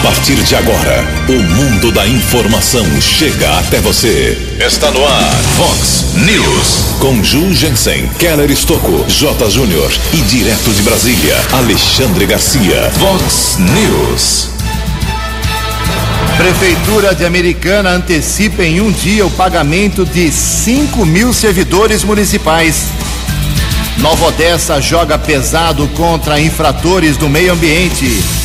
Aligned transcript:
A 0.00 0.02
partir 0.02 0.36
de 0.36 0.56
agora, 0.56 1.04
o 1.28 1.42
mundo 1.42 1.92
da 1.92 2.08
informação 2.08 2.86
chega 3.02 3.58
até 3.58 3.80
você. 3.80 4.56
Está 4.58 4.90
no 4.90 5.04
ar, 5.04 5.30
Fox 5.58 6.14
News. 6.14 6.96
Com 6.98 7.22
Ju 7.22 7.52
Jensen, 7.52 8.08
Keller 8.18 8.50
Estocco, 8.50 9.04
J. 9.06 9.50
Júnior 9.50 9.92
e 10.14 10.16
direto 10.22 10.70
de 10.70 10.80
Brasília, 10.80 11.36
Alexandre 11.52 12.24
Garcia. 12.24 12.90
Fox 12.92 13.58
News. 13.58 14.48
Prefeitura 16.38 17.14
de 17.14 17.26
Americana 17.26 17.90
antecipa 17.90 18.64
em 18.64 18.80
um 18.80 18.90
dia 18.90 19.26
o 19.26 19.30
pagamento 19.30 20.06
de 20.06 20.32
5 20.32 21.04
mil 21.04 21.34
servidores 21.34 22.04
municipais. 22.04 22.86
Nova 23.98 24.28
Odessa 24.28 24.80
joga 24.80 25.18
pesado 25.18 25.86
contra 25.88 26.40
infratores 26.40 27.18
do 27.18 27.28
meio 27.28 27.52
ambiente. 27.52 28.39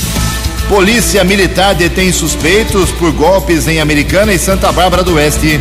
Polícia 0.68 1.24
Militar 1.24 1.75
detém 1.75 2.11
suspeitos 2.11 2.92
por 2.92 3.11
golpes 3.11 3.68
em 3.68 3.79
Americana 3.79 4.33
e 4.33 4.39
Santa 4.39 4.71
Bárbara 4.71 5.04
do 5.04 5.14
Oeste. 5.14 5.60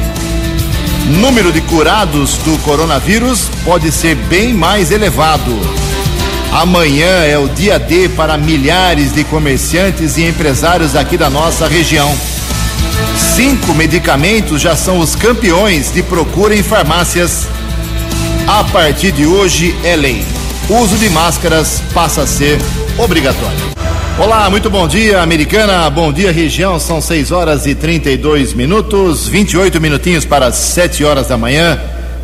Número 1.20 1.52
de 1.52 1.60
curados 1.60 2.38
do 2.38 2.56
coronavírus 2.62 3.50
pode 3.64 3.92
ser 3.92 4.14
bem 4.14 4.54
mais 4.54 4.90
elevado. 4.90 5.60
Amanhã 6.50 7.22
é 7.24 7.36
o 7.36 7.48
dia 7.48 7.78
D 7.78 8.08
para 8.08 8.38
milhares 8.38 9.12
de 9.12 9.24
comerciantes 9.24 10.16
e 10.16 10.24
empresários 10.24 10.96
aqui 10.96 11.18
da 11.18 11.28
nossa 11.28 11.68
região. 11.68 12.16
Cinco 13.36 13.74
medicamentos 13.74 14.62
já 14.62 14.74
são 14.74 14.98
os 14.98 15.14
campeões 15.14 15.92
de 15.92 16.02
procura 16.02 16.56
em 16.56 16.62
farmácias. 16.62 17.46
A 18.46 18.64
partir 18.64 19.12
de 19.12 19.27
hoje 19.27 19.77
é 19.84 19.96
lei. 19.96 20.24
Uso 20.68 20.96
de 20.96 21.10
máscaras 21.10 21.82
passa 21.92 22.22
a 22.22 22.27
ser 22.27 22.58
obrigatório. 22.96 23.83
Olá, 24.16 24.48
muito 24.48 24.70
bom 24.70 24.86
dia, 24.86 25.23
americana. 25.23 25.91
Bom 25.91 26.12
dia, 26.12 26.30
região. 26.30 26.78
São 26.78 27.00
6 27.00 27.33
horas 27.33 27.66
e 27.66 27.75
32 27.75 28.55
minutos, 28.55 29.27
28 29.27 29.80
minutinhos 29.80 30.25
para 30.25 30.47
as 30.47 30.55
7 30.55 31.05
horas 31.05 31.27
da 31.27 31.36
manhã 31.36 31.80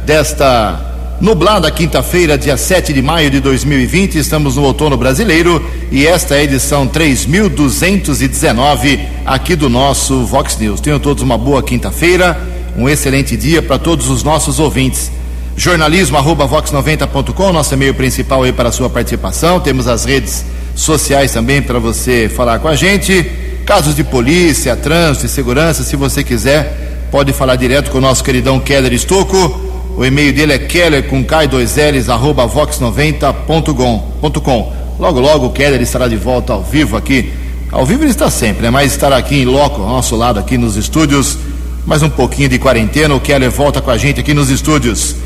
desta 0.06 0.80
nublada 1.20 1.68
quinta-feira, 1.68 2.38
dia 2.38 2.56
7 2.56 2.92
de 2.92 3.02
maio 3.02 3.28
de 3.28 3.40
2020. 3.40 4.18
Estamos 4.18 4.54
no 4.54 4.62
outono 4.62 4.96
brasileiro 4.96 5.68
e 5.90 6.06
esta 6.06 6.36
é 6.36 6.38
a 6.38 6.44
edição 6.44 6.86
3219 6.86 9.00
aqui 9.26 9.56
do 9.56 9.68
nosso 9.68 10.24
Vox 10.24 10.56
News. 10.58 10.80
Tenham 10.80 11.00
todos 11.00 11.24
uma 11.24 11.36
boa 11.36 11.60
quinta-feira, 11.60 12.40
um 12.76 12.88
excelente 12.88 13.36
dia 13.36 13.62
para 13.62 13.80
todos 13.80 14.08
os 14.08 14.22
nossos 14.22 14.60
ouvintes. 14.60 15.10
Jornalismo 15.56 16.16
arroba 16.16 16.46
vox90.com, 16.46 17.52
nosso 17.52 17.74
e-mail 17.74 17.94
principal 17.94 18.44
aí 18.44 18.52
para 18.52 18.68
a 18.68 18.72
sua 18.72 18.88
participação. 18.88 19.58
Temos 19.58 19.88
as 19.88 20.04
redes 20.04 20.44
sociais 20.80 21.32
também 21.32 21.62
para 21.62 21.78
você 21.78 22.28
falar 22.28 22.58
com 22.58 22.68
a 22.68 22.74
gente. 22.74 23.24
Casos 23.64 23.94
de 23.94 24.02
polícia, 24.02 24.74
trânsito 24.74 25.26
e 25.26 25.28
segurança, 25.28 25.84
se 25.84 25.96
você 25.96 26.24
quiser, 26.24 27.06
pode 27.10 27.32
falar 27.32 27.56
direto 27.56 27.90
com 27.90 27.98
o 27.98 28.00
nosso 28.00 28.24
queridão 28.24 28.58
Keller 28.58 28.92
Estocco. 28.92 29.68
O 29.96 30.04
e-mail 30.04 30.32
dele 30.32 30.54
é 30.54 30.58
keller 30.58 31.08
com 31.08 31.24
K2Ls, 31.24 32.08
arroba 32.08 32.48
vox90.com. 32.48 34.72
Logo, 34.98 35.20
logo 35.20 35.46
o 35.46 35.50
Keller 35.50 35.80
estará 35.80 36.08
de 36.08 36.16
volta 36.16 36.52
ao 36.52 36.62
vivo 36.62 36.96
aqui. 36.96 37.32
Ao 37.70 37.86
vivo 37.86 38.02
ele 38.02 38.10
está 38.10 38.30
sempre, 38.30 38.62
né? 38.62 38.70
Mas 38.70 38.92
estará 38.92 39.16
aqui 39.16 39.36
em 39.36 39.44
loco, 39.44 39.82
ao 39.82 39.88
nosso 39.88 40.16
lado 40.16 40.38
aqui 40.38 40.58
nos 40.58 40.76
estúdios. 40.76 41.38
Mais 41.86 42.02
um 42.02 42.10
pouquinho 42.10 42.48
de 42.48 42.58
quarentena, 42.58 43.14
o 43.14 43.20
Keller 43.20 43.50
volta 43.50 43.80
com 43.80 43.90
a 43.90 43.96
gente 43.96 44.20
aqui 44.20 44.34
nos 44.34 44.50
estúdios. 44.50 45.16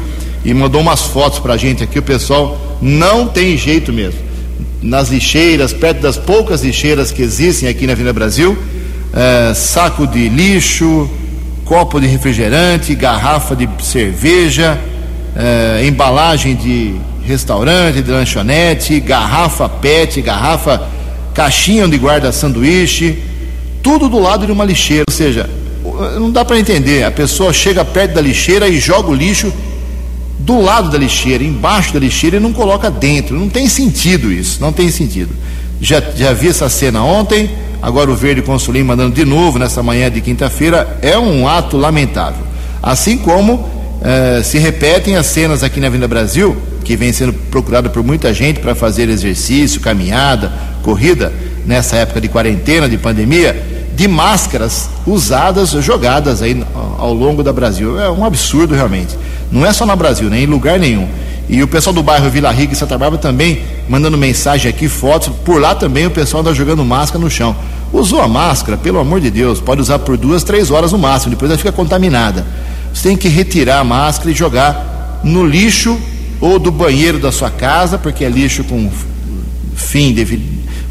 e 0.44 0.52
mandou 0.52 0.80
umas 0.80 1.02
fotos 1.02 1.38
pra 1.38 1.56
gente 1.56 1.82
aqui. 1.82 1.98
O 1.98 2.02
pessoal 2.02 2.58
não 2.80 3.26
tem 3.26 3.56
jeito 3.56 3.92
mesmo. 3.92 4.20
Nas 4.82 5.08
lixeiras, 5.08 5.72
perto 5.72 6.02
das 6.02 6.18
poucas 6.18 6.62
lixeiras 6.62 7.10
que 7.10 7.22
existem 7.22 7.68
aqui 7.68 7.86
na 7.86 7.92
Avenida 7.92 8.12
Brasil, 8.12 8.56
é, 9.14 9.54
saco 9.54 10.06
de 10.06 10.28
lixo, 10.28 11.08
copo 11.64 11.98
de 11.98 12.06
refrigerante, 12.06 12.94
garrafa 12.94 13.56
de 13.56 13.68
cerveja, 13.82 14.78
é, 15.34 15.86
embalagem 15.86 16.54
de 16.54 16.94
restaurante, 17.24 18.02
de 18.02 18.10
lanchonete, 18.10 19.00
garrafa 19.00 19.68
PET, 19.68 20.20
garrafa, 20.20 20.86
caixinha 21.32 21.86
onde 21.86 21.96
guarda 21.96 22.30
sanduíche, 22.30 23.18
tudo 23.82 24.08
do 24.08 24.18
lado 24.18 24.44
de 24.44 24.52
uma 24.52 24.64
lixeira. 24.64 25.04
Ou 25.08 25.14
seja, 25.14 25.48
não 26.16 26.30
dá 26.30 26.44
para 26.44 26.58
entender. 26.58 27.04
A 27.04 27.10
pessoa 27.10 27.52
chega 27.52 27.84
perto 27.84 28.14
da 28.14 28.20
lixeira 28.20 28.68
e 28.68 28.78
joga 28.78 29.08
o 29.08 29.14
lixo 29.14 29.50
do 30.38 30.60
lado 30.60 30.90
da 30.90 30.98
lixeira, 30.98 31.42
embaixo 31.42 31.92
da 31.92 32.00
lixeira 32.00 32.36
e 32.36 32.40
não 32.40 32.52
coloca 32.52 32.90
dentro. 32.90 33.38
Não 33.38 33.48
tem 33.48 33.68
sentido 33.68 34.32
isso, 34.32 34.60
não 34.60 34.72
tem 34.72 34.90
sentido. 34.90 35.30
Já, 35.80 36.02
já 36.16 36.32
vi 36.32 36.48
essa 36.48 36.68
cena 36.68 37.02
ontem, 37.02 37.50
agora 37.82 38.10
o 38.10 38.16
Verde 38.16 38.42
Consulim 38.42 38.82
mandando 38.82 39.14
de 39.14 39.24
novo 39.24 39.58
nessa 39.58 39.82
manhã 39.82 40.10
de 40.10 40.20
quinta-feira, 40.20 40.98
é 41.02 41.18
um 41.18 41.46
ato 41.46 41.76
lamentável. 41.76 42.44
Assim 42.82 43.16
como 43.18 43.68
eh, 44.02 44.42
se 44.42 44.58
repetem 44.58 45.16
as 45.16 45.26
cenas 45.26 45.62
aqui 45.62 45.80
na 45.80 45.86
Avenida 45.86 46.06
Brasil, 46.06 46.56
que 46.84 46.96
vem 46.96 47.12
sendo 47.12 47.32
procurada 47.32 47.88
por 47.88 48.02
muita 48.02 48.34
gente 48.34 48.60
para 48.60 48.74
fazer 48.74 49.08
exercício, 49.08 49.80
caminhada, 49.80 50.52
corrida, 50.82 51.32
nessa 51.66 51.96
época 51.96 52.20
de 52.20 52.28
quarentena, 52.28 52.88
de 52.88 52.98
pandemia, 52.98 53.73
de 53.94 54.08
máscaras 54.08 54.88
usadas, 55.06 55.70
jogadas 55.70 56.42
aí 56.42 56.64
ao 56.98 57.14
longo 57.14 57.42
da 57.42 57.52
Brasil. 57.52 58.00
É 58.00 58.10
um 58.10 58.24
absurdo 58.24 58.74
realmente. 58.74 59.16
Não 59.50 59.64
é 59.64 59.72
só 59.72 59.86
no 59.86 59.94
Brasil, 59.96 60.28
nem 60.28 60.44
em 60.44 60.46
lugar 60.46 60.78
nenhum. 60.78 61.08
E 61.48 61.62
o 61.62 61.68
pessoal 61.68 61.94
do 61.94 62.02
bairro 62.02 62.30
Vila 62.30 62.50
Rica 62.50 62.72
e 62.72 62.76
Santa 62.76 62.96
Bárbara 62.96 63.20
também 63.20 63.62
mandando 63.88 64.16
mensagem 64.16 64.68
aqui, 64.68 64.88
fotos. 64.88 65.32
Por 65.44 65.60
lá 65.60 65.74
também 65.74 66.06
o 66.06 66.10
pessoal 66.10 66.40
anda 66.40 66.54
jogando 66.54 66.84
máscara 66.84 67.22
no 67.22 67.30
chão. 67.30 67.54
Usou 67.92 68.20
a 68.20 68.26
máscara, 68.26 68.76
pelo 68.76 68.98
amor 68.98 69.20
de 69.20 69.30
Deus, 69.30 69.60
pode 69.60 69.80
usar 69.80 70.00
por 70.00 70.16
duas, 70.16 70.42
três 70.42 70.70
horas 70.70 70.90
no 70.90 70.98
máximo, 70.98 71.30
depois 71.30 71.50
ela 71.50 71.58
fica 71.58 71.70
contaminada. 71.70 72.44
Você 72.92 73.08
tem 73.08 73.16
que 73.16 73.28
retirar 73.28 73.80
a 73.80 73.84
máscara 73.84 74.30
e 74.30 74.34
jogar 74.34 75.20
no 75.22 75.46
lixo 75.46 75.96
ou 76.40 76.58
do 76.58 76.70
banheiro 76.70 77.18
da 77.18 77.30
sua 77.30 77.50
casa, 77.50 77.98
porque 77.98 78.24
é 78.24 78.28
lixo 78.28 78.64
com 78.64 78.90
fim, 79.76 80.12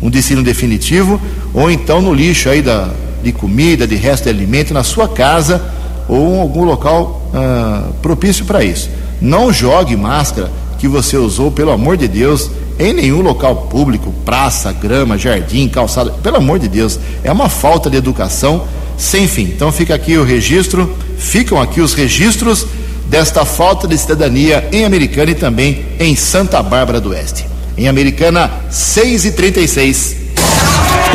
um 0.03 0.09
destino 0.09 0.44
definitivo, 0.44 1.19
ou 1.53 1.72
então 1.72 2.02
no 2.02 2.14
lixo 2.14 2.50
aí 2.50 2.62
da, 2.62 2.90
de 3.24 3.31
comida, 3.31 3.88
de 3.88 3.96
resto 3.96 4.25
de 4.25 4.30
alimento 4.31 4.74
na 4.74 4.84
sua 4.84 5.08
casa 5.08 5.64
ou 6.09 6.35
em 6.35 6.40
algum 6.41 6.66
local 6.66 7.32
ah, 7.34 7.88
propício 8.02 8.44
para 8.44 8.61
isso. 8.61 8.90
Não 9.22 9.53
jogue 9.53 9.96
máscara 9.96 10.52
que 10.78 10.90
você 10.90 11.16
usou, 11.16 11.50
pelo 11.50 11.72
amor 11.72 11.96
de 11.96 12.09
Deus, 12.09 12.52
em 12.78 12.91
nenhum 12.91 13.22
local 13.22 13.67
público, 13.70 14.14
praça, 14.26 14.73
grama, 14.73 15.17
jardim, 15.17 15.70
calçada, 15.70 16.11
pelo 16.11 16.35
amor 16.35 16.59
de 16.59 16.67
Deus, 16.67 17.00
é 17.23 17.32
uma 17.32 17.47
falta 17.47 17.90
de 17.90 17.96
educação 17.96 18.66
sem 18.97 19.26
fim. 19.26 19.44
Então 19.44 19.72
fica 19.72 19.96
aqui 19.96 20.17
o 20.17 20.26
registro, 20.26 20.94
ficam 21.17 21.61
aqui 21.61 21.79
os 21.79 21.94
registros 21.94 22.67
desta 23.08 23.46
falta 23.46 23.88
de 23.88 23.97
cidadania 23.97 24.67
em 24.73 24.84
Americana 24.84 25.32
e 25.32 25.35
também 25.35 25.85
em 25.97 26.14
Santa 26.14 26.61
Bárbara 26.61 27.00
do 27.00 27.11
Oeste. 27.11 27.46
Em 27.75 27.87
Americana, 27.87 28.52
6 28.70 29.25
e 29.25 29.31
36 29.31 30.16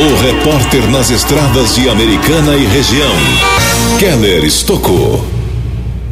O 0.01 0.23
repórter 0.23 0.89
nas 0.91 1.09
estradas 1.09 1.77
de 1.77 1.89
Americana 1.89 2.57
e 2.57 2.67
região, 2.67 3.15
Keller 4.01 4.45
Estocou. 4.45 5.25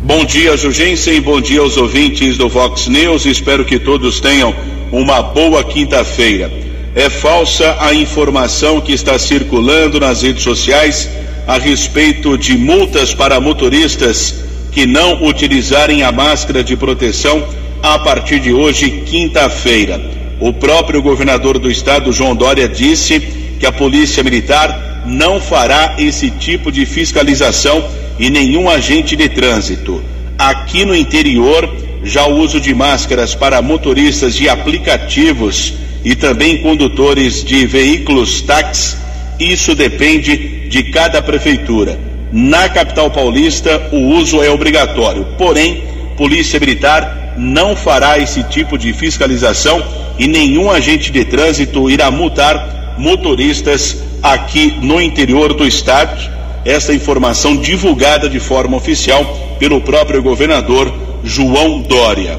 Bom 0.04 0.24
dia, 0.24 0.56
Jugensen, 0.56 1.20
bom 1.20 1.40
dia 1.40 1.60
aos 1.60 1.76
ouvintes 1.76 2.38
do 2.38 2.48
Vox 2.48 2.86
News. 2.86 3.26
Espero 3.26 3.64
que 3.64 3.76
todos 3.76 4.20
tenham 4.20 4.54
uma 4.92 5.20
boa 5.20 5.64
quinta-feira. 5.64 6.48
É 6.94 7.10
falsa 7.10 7.76
a 7.80 7.92
informação 7.92 8.80
que 8.80 8.92
está 8.92 9.18
circulando 9.18 9.98
nas 9.98 10.22
redes 10.22 10.44
sociais 10.44 11.08
a 11.44 11.58
respeito 11.58 12.38
de 12.38 12.56
multas 12.56 13.12
para 13.12 13.40
motoristas 13.40 14.36
que 14.70 14.86
não 14.86 15.24
utilizarem 15.24 16.04
a 16.04 16.12
máscara 16.12 16.62
de 16.62 16.76
proteção 16.76 17.44
a 17.82 17.98
partir 17.98 18.38
de 18.38 18.52
hoje, 18.52 19.02
quinta-feira. 19.06 20.25
O 20.38 20.52
próprio 20.52 21.00
governador 21.00 21.58
do 21.58 21.70
estado, 21.70 22.12
João 22.12 22.36
Dória, 22.36 22.68
disse 22.68 23.20
que 23.58 23.64
a 23.64 23.72
Polícia 23.72 24.22
Militar 24.22 25.02
não 25.06 25.40
fará 25.40 25.94
esse 25.98 26.30
tipo 26.30 26.70
de 26.70 26.84
fiscalização 26.84 27.82
e 28.18 28.28
nenhum 28.28 28.68
agente 28.68 29.16
de 29.16 29.28
trânsito. 29.28 30.02
Aqui 30.38 30.84
no 30.84 30.94
interior, 30.94 31.72
já 32.04 32.26
o 32.26 32.38
uso 32.38 32.60
de 32.60 32.74
máscaras 32.74 33.34
para 33.34 33.62
motoristas 33.62 34.34
de 34.34 34.48
aplicativos 34.48 35.74
e 36.04 36.14
também 36.14 36.58
condutores 36.58 37.42
de 37.42 37.64
veículos 37.66 38.42
táxi, 38.42 38.96
isso 39.40 39.74
depende 39.74 40.68
de 40.68 40.84
cada 40.84 41.22
prefeitura. 41.22 41.98
Na 42.30 42.68
capital 42.68 43.10
paulista, 43.10 43.88
o 43.92 44.16
uso 44.16 44.42
é 44.42 44.50
obrigatório, 44.50 45.26
porém, 45.38 45.84
Polícia 46.16 46.60
Militar 46.60 47.34
não 47.38 47.74
fará 47.74 48.18
esse 48.18 48.42
tipo 48.44 48.76
de 48.76 48.92
fiscalização 48.92 49.82
e 50.18 50.26
nenhum 50.26 50.70
agente 50.70 51.10
de 51.10 51.24
trânsito 51.24 51.90
irá 51.90 52.10
multar 52.10 52.94
motoristas 52.98 54.02
aqui 54.22 54.74
no 54.80 55.00
interior 55.00 55.54
do 55.54 55.66
estado. 55.66 56.34
Essa 56.64 56.92
informação 56.92 57.56
divulgada 57.56 58.28
de 58.28 58.40
forma 58.40 58.76
oficial 58.76 59.24
pelo 59.58 59.80
próprio 59.80 60.22
governador 60.22 60.92
João 61.22 61.80
Dória. 61.80 62.38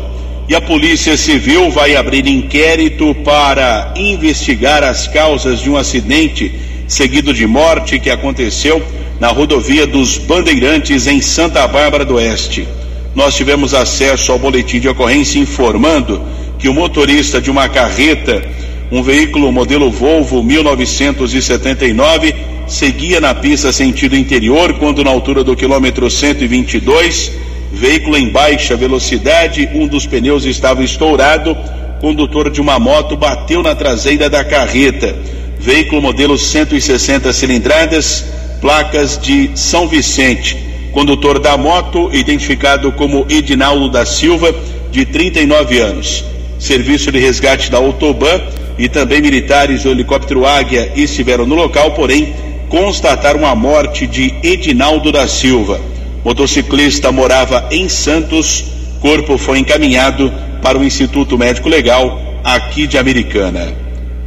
E 0.50 0.56
a 0.56 0.62
Polícia 0.62 1.18
Civil 1.18 1.70
vai 1.72 1.96
abrir 1.96 2.26
inquérito 2.26 3.14
para 3.24 3.94
investigar 3.98 4.84
as 4.84 5.08
causas 5.08 5.60
de 5.60 5.70
um 5.70 5.78
acidente 5.78 6.54
seguido 6.88 7.34
de 7.34 7.46
morte 7.46 8.00
que 8.00 8.10
aconteceu 8.10 8.82
na 9.20 9.28
rodovia 9.28 9.86
dos 9.86 10.18
Bandeirantes 10.18 11.06
em 11.06 11.22
Santa 11.22 11.68
Bárbara 11.68 12.06
do 12.06 12.16
Oeste. 12.16 12.68
Nós 13.14 13.36
tivemos 13.36 13.74
acesso 13.74 14.32
ao 14.32 14.40
boletim 14.40 14.80
de 14.80 14.88
ocorrência 14.88 15.40
informando 15.40 16.22
que 16.60 16.70
o 16.70 16.74
motorista 16.74 17.40
de 17.40 17.52
uma 17.52 17.70
carreta 17.70 18.44
um 18.90 19.04
veículo 19.04 19.52
modelo 19.52 19.92
Volvo 19.92 20.42
1979 20.42 22.34
seguia 22.68 23.20
na 23.20 23.36
pista 23.36 23.74
sentido 23.74 24.16
interior 24.16 24.76
quando 24.76 25.04
na 25.04 25.10
altura 25.10 25.44
do 25.44 25.58
quilômetro 25.58 26.10
122, 26.10 27.34
veículo 27.74 28.16
em 28.18 28.30
baixa 28.30 28.78
velocidade, 28.78 29.70
um 29.74 29.88
dos 29.88 30.06
pneus 30.06 30.46
estava 30.46 30.84
estourado, 30.84 31.58
condutor 32.00 32.50
de 32.50 32.62
uma 32.62 32.80
moto 32.80 33.18
bateu 33.18 33.62
na 33.62 33.76
traseira 33.76 34.30
da 34.30 34.44
carreta. 34.44 35.14
Veículo 35.60 36.02
modelo 36.02 36.38
160 36.38 37.34
cilindradas, 37.34 38.24
placas 38.62 39.18
de 39.18 39.52
São 39.56 39.86
Vicente. 39.88 40.58
Condutor 40.94 41.40
da 41.40 41.58
moto, 41.58 42.10
identificado 42.14 42.92
como 42.94 43.26
Edinaldo 43.30 43.90
da 43.90 44.06
Silva, 44.06 44.56
de 44.92 45.06
39 45.06 45.80
anos. 45.80 46.37
Serviço 46.60 47.12
de 47.12 47.20
resgate 47.20 47.70
da 47.70 47.78
Autoban 47.78 48.42
e 48.78 48.88
também 48.90 49.22
militares 49.22 49.84
do 49.84 49.90
helicóptero 49.90 50.46
Águia 50.46 50.92
estiveram 50.96 51.46
no 51.46 51.56
local, 51.56 51.92
porém 51.92 52.34
constataram 52.70 53.46
a 53.46 53.56
morte 53.56 54.06
de 54.06 54.34
Edinaldo 54.44 55.12
da 55.12 55.28
Silva. 55.28 55.80
Motociclista 56.24 57.12
morava 57.12 57.68
em 57.72 57.88
Santos, 57.88 58.66
corpo 59.00 59.38
foi 59.38 59.60
encaminhado 59.60 60.32
para 60.62 60.78
o 60.78 60.84
Instituto 60.84 61.38
Médico 61.38 61.70
Legal 61.70 62.22
aqui 62.44 62.88
de 62.88 62.98
Americana. 62.98 63.74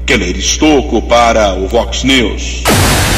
Keller 0.07 0.37
Estocco 0.37 1.03
para 1.03 1.55
o 1.55 1.69
Vox 1.69 2.03
News. 2.03 2.63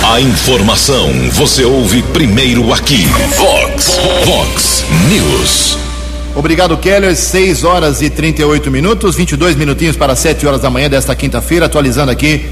A 0.05 0.20
informação 0.20 1.08
você 1.31 1.65
ouve 1.65 2.03
primeiro 2.03 2.73
aqui. 2.73 3.06
Vox, 3.37 4.00
Vox 4.26 4.85
News. 5.08 5.92
Obrigado, 6.34 6.79
Keller. 6.79 7.14
6 7.14 7.62
horas 7.62 8.00
e 8.00 8.08
38 8.08 8.70
minutos, 8.70 9.17
22 9.17 9.55
minutinhos 9.55 9.96
para 9.96 10.17
7 10.17 10.46
horas 10.46 10.62
da 10.62 10.70
manhã 10.70 10.88
desta 10.88 11.14
quinta-feira, 11.14 11.67
atualizando 11.67 12.11
aqui 12.11 12.46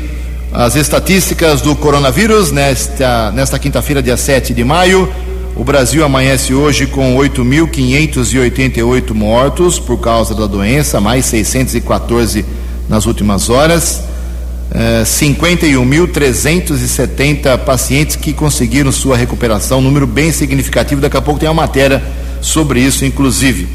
as 0.53 0.77
estatísticas 0.77 1.63
do 1.63 1.75
coronavírus 1.75 2.53
nesta, 2.53 3.33
nesta 3.33 3.59
quinta-feira, 3.59 4.03
dia 4.03 4.19
7 4.19 4.53
de 4.53 4.63
maio. 4.65 5.11
O 5.57 5.65
Brasil 5.65 6.05
amanhece 6.05 6.53
hoje 6.53 6.87
com 6.87 7.17
8.588 7.17 9.15
mortos 9.15 9.79
por 9.79 9.99
causa 9.99 10.35
da 10.35 10.47
doença, 10.47 11.01
mais 11.01 11.25
614 11.27 12.45
nas 12.87 13.07
últimas 13.07 13.49
horas. 13.49 14.03
É, 14.73 15.05
51.370 15.05 17.57
pacientes 17.59 18.15
que 18.15 18.33
conseguiram 18.35 18.93
sua 18.93 19.17
recuperação, 19.17 19.81
número 19.81 20.07
bem 20.07 20.31
significativo. 20.33 21.01
Daqui 21.01 21.17
a 21.17 21.23
pouco 21.23 21.41
tem 21.41 21.49
uma 21.49 21.63
matéria 21.63 22.20
sobre 22.41 22.81
isso, 22.81 23.05
inclusive. 23.05 23.69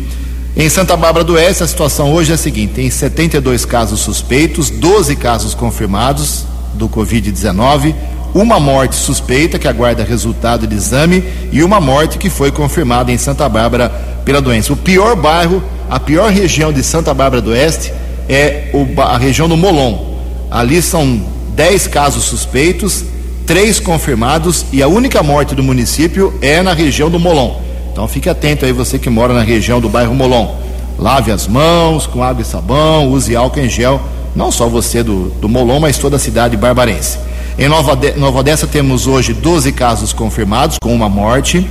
Em 0.57 0.69
Santa 0.69 0.95
Bárbara 0.95 1.25
do 1.25 1.33
Oeste, 1.33 1.63
a 1.63 1.67
situação 1.67 2.13
hoje 2.13 2.31
é 2.31 2.35
a 2.35 2.37
seguinte: 2.37 2.73
tem 2.75 2.89
72 2.89 3.65
casos 3.65 3.99
suspeitos, 3.99 4.69
12 4.69 5.15
casos 5.17 5.53
confirmados 5.53 6.45
do 6.73 6.87
Covid-19, 6.87 7.93
uma 8.33 8.59
morte 8.59 8.95
suspeita 8.95 9.59
que 9.59 9.67
aguarda 9.67 10.03
resultado 10.03 10.65
de 10.65 10.75
exame 10.75 11.23
e 11.51 11.63
uma 11.63 11.81
morte 11.81 12.17
que 12.17 12.29
foi 12.29 12.51
confirmada 12.51 13.11
em 13.11 13.17
Santa 13.17 13.47
Bárbara 13.49 13.89
pela 14.23 14.41
doença. 14.41 14.73
O 14.73 14.77
pior 14.77 15.15
bairro, 15.15 15.61
a 15.89 15.99
pior 15.99 16.31
região 16.31 16.71
de 16.71 16.83
Santa 16.83 17.13
Bárbara 17.13 17.41
do 17.41 17.51
Oeste 17.51 17.91
é 18.29 18.71
a 18.97 19.17
região 19.17 19.47
do 19.47 19.57
Molon. 19.57 20.15
Ali 20.49 20.81
são 20.81 21.21
10 21.55 21.87
casos 21.87 22.23
suspeitos, 22.23 23.03
três 23.45 23.79
confirmados 23.79 24.65
e 24.71 24.81
a 24.81 24.87
única 24.87 25.21
morte 25.21 25.53
do 25.53 25.63
município 25.63 26.33
é 26.41 26.61
na 26.61 26.73
região 26.73 27.09
do 27.09 27.19
Molon. 27.19 27.64
Então 27.95 28.09
fique 28.09 28.29
atento 28.29 28.65
aí, 28.65 28.73
você 28.73 28.99
que 28.99 29.09
mora 29.09 29.33
na 29.33 29.41
região 29.41 29.79
do 29.79 29.87
bairro 29.87 30.13
Molon. 30.13 30.53
Lave 30.99 31.31
as 31.31 31.47
mãos 31.47 32.05
com 32.05 32.21
água 32.21 32.41
e 32.41 32.45
sabão, 32.45 33.07
use 33.07 33.33
álcool 33.37 33.61
em 33.61 33.69
gel, 33.69 34.01
não 34.35 34.51
só 34.51 34.67
você 34.67 35.01
do, 35.01 35.29
do 35.39 35.47
Molon, 35.47 35.79
mas 35.79 35.97
toda 35.97 36.17
a 36.17 36.19
cidade 36.19 36.57
barbarense. 36.57 37.17
Em 37.57 37.69
Nova, 37.69 37.95
de, 37.95 38.11
Nova 38.17 38.39
Odessa 38.39 38.67
temos 38.67 39.07
hoje 39.07 39.31
12 39.31 39.71
casos 39.71 40.11
confirmados, 40.11 40.77
com 40.77 40.93
uma 40.93 41.07
morte, 41.07 41.65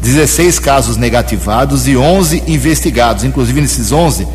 16 0.00 0.58
casos 0.58 0.96
negativados 0.96 1.86
e 1.86 1.98
11 1.98 2.44
investigados. 2.46 3.22
Inclusive, 3.22 3.60
nesses 3.60 3.92
11 3.92 4.26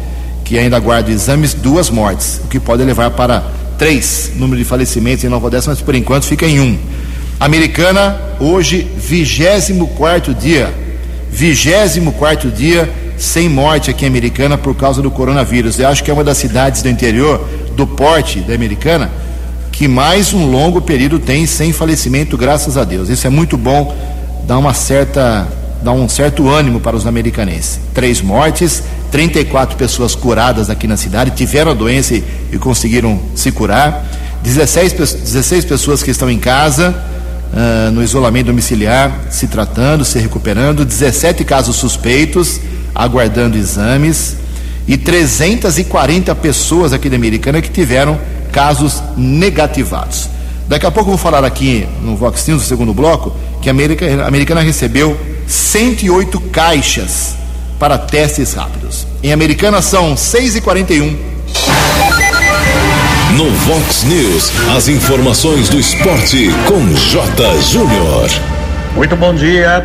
que 0.46 0.60
ainda 0.60 0.78
aguardam 0.78 1.12
exames, 1.12 1.56
duas 1.56 1.90
mortes, 1.90 2.42
o 2.46 2.48
que 2.48 2.60
pode 2.60 2.84
levar 2.84 3.10
para 3.10 3.44
três 3.80 4.34
número 4.36 4.60
de 4.60 4.66
falecimentos 4.66 5.24
em 5.24 5.30
Nova 5.30 5.48
Odessa, 5.48 5.72
mas 5.72 5.82
por 5.82 5.96
enquanto 5.96 6.26
fica 6.26 6.46
em 6.46 6.60
um. 6.60 6.78
Americana, 7.40 8.22
hoje, 8.40 8.88
24 8.98 10.36
dia 10.36 10.83
24 11.34 12.52
dia 12.52 12.88
sem 13.18 13.50
morte 13.50 13.90
aqui 13.90 14.06
em 14.06 14.08
Americana 14.08 14.56
por 14.56 14.76
causa 14.76 15.02
do 15.02 15.10
coronavírus. 15.10 15.80
Eu 15.80 15.88
acho 15.88 16.04
que 16.04 16.12
é 16.12 16.14
uma 16.14 16.24
das 16.24 16.38
cidades 16.38 16.84
do 16.84 16.90
interior, 16.90 17.50
do 17.76 17.88
porte 17.88 18.40
da 18.42 18.54
Americana, 18.54 19.10
que 19.72 19.88
mais 19.88 20.32
um 20.32 20.46
longo 20.46 20.80
período 20.80 21.18
tem 21.18 21.48
sem 21.48 21.74
falecimento, 21.74 22.38
graças 22.38 22.78
a 22.78 22.84
Deus. 22.84 23.10
Isso 23.10 23.26
é 23.26 23.32
muito 23.32 23.58
bom, 23.58 23.96
dá 24.46 24.58
uma 24.60 24.76
certa, 24.76 25.48
dá 25.82 25.92
um 25.92 26.08
certo 26.08 26.48
ânimo 26.48 26.80
para 26.80 26.96
os 26.96 27.08
americanenses. 27.08 27.80
Três 27.96 28.22
mortes, 28.22 28.84
34 29.12 29.76
pessoas 29.76 30.14
curadas 30.14 30.70
aqui 30.70 30.86
na 30.86 30.98
cidade, 30.98 31.32
tiveram 31.32 31.72
a 31.72 31.74
doença 31.74 32.14
e, 32.14 32.24
e 32.52 32.60
conseguiram 32.60 33.20
se 33.34 33.52
curar. 33.52 34.06
16, 34.44 34.94
16 34.94 35.66
pessoas 35.66 36.04
que 36.04 36.12
estão 36.12 36.30
em 36.30 36.38
casa, 36.38 36.94
uh, 37.54 37.92
no 37.92 38.04
isolamento 38.04 38.48
domiciliar, 38.48 39.28
se 39.30 39.48
tratando, 39.48 40.04
se 40.04 40.20
recuperando, 40.20 40.84
17 40.84 41.44
casos 41.44 41.76
suspeitos, 41.76 42.60
aguardando 42.94 43.58
exames, 43.58 44.38
e 44.88 44.98
340 44.98 46.34
pessoas 46.36 46.92
aqui 46.92 47.10
da 47.10 47.16
Americana 47.16 47.62
que 47.62 47.70
tiveram 47.70 48.20
casos 48.52 49.02
negativados. 49.16 50.30
Daqui 50.68 50.86
a 50.86 50.92
pouco 50.92 51.10
eu 51.10 51.16
vou 51.16 51.18
falar 51.18 51.46
aqui 51.46 51.88
no 52.02 52.16
Vox 52.16 52.48
News, 52.48 52.62
no 52.62 52.68
segundo 52.68 52.94
bloco, 52.94 53.36
que 53.62 53.70
a 53.70 53.72
Americana, 53.72 54.24
a 54.24 54.28
Americana 54.28 54.62
recebeu 54.62 55.18
108 55.48 56.40
caixas 56.42 57.36
para 57.80 57.98
testes 57.98 58.54
rápidos. 58.54 59.08
Em 59.22 59.32
Americana 59.32 59.82
são 59.82 60.16
6h41. 60.16 62.33
No 63.38 63.50
Vox 63.50 64.04
News, 64.04 64.52
as 64.76 64.88
informações 64.88 65.68
do 65.68 65.80
esporte 65.80 66.50
com 66.68 66.94
J. 66.94 67.62
Júnior. 67.62 68.30
Muito 68.96 69.16
bom 69.16 69.34
dia. 69.34 69.84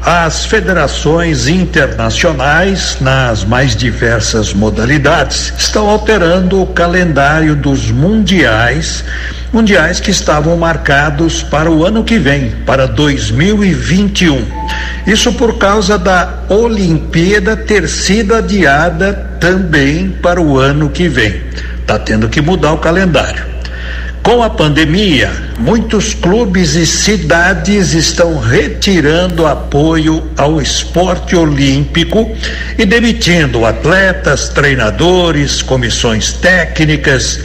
As 0.00 0.44
federações 0.44 1.48
internacionais, 1.48 2.98
nas 3.00 3.44
mais 3.44 3.74
diversas 3.74 4.54
modalidades, 4.54 5.52
estão 5.58 5.88
alterando 5.88 6.62
o 6.62 6.66
calendário 6.66 7.56
dos 7.56 7.90
mundiais, 7.90 9.04
mundiais 9.52 9.98
que 9.98 10.12
estavam 10.12 10.56
marcados 10.56 11.42
para 11.42 11.68
o 11.68 11.84
ano 11.84 12.04
que 12.04 12.16
vem, 12.16 12.52
para 12.64 12.86
2021. 12.86 14.46
Isso 15.04 15.32
por 15.32 15.58
causa 15.58 15.98
da 15.98 16.44
Olimpíada 16.48 17.56
ter 17.56 17.88
sido 17.88 18.36
adiada 18.36 19.12
também 19.40 20.10
para 20.10 20.40
o 20.40 20.60
ano 20.60 20.90
que 20.90 21.08
vem. 21.08 21.42
Está 21.82 21.98
tendo 21.98 22.28
que 22.28 22.40
mudar 22.40 22.72
o 22.72 22.78
calendário. 22.78 23.52
Com 24.22 24.40
a 24.40 24.48
pandemia, 24.48 25.32
muitos 25.58 26.14
clubes 26.14 26.76
e 26.76 26.86
cidades 26.86 27.92
estão 27.92 28.38
retirando 28.38 29.44
apoio 29.44 30.30
ao 30.36 30.62
esporte 30.62 31.34
olímpico 31.34 32.30
e 32.78 32.86
demitindo 32.86 33.66
atletas, 33.66 34.48
treinadores, 34.48 35.60
comissões 35.60 36.32
técnicas. 36.34 37.40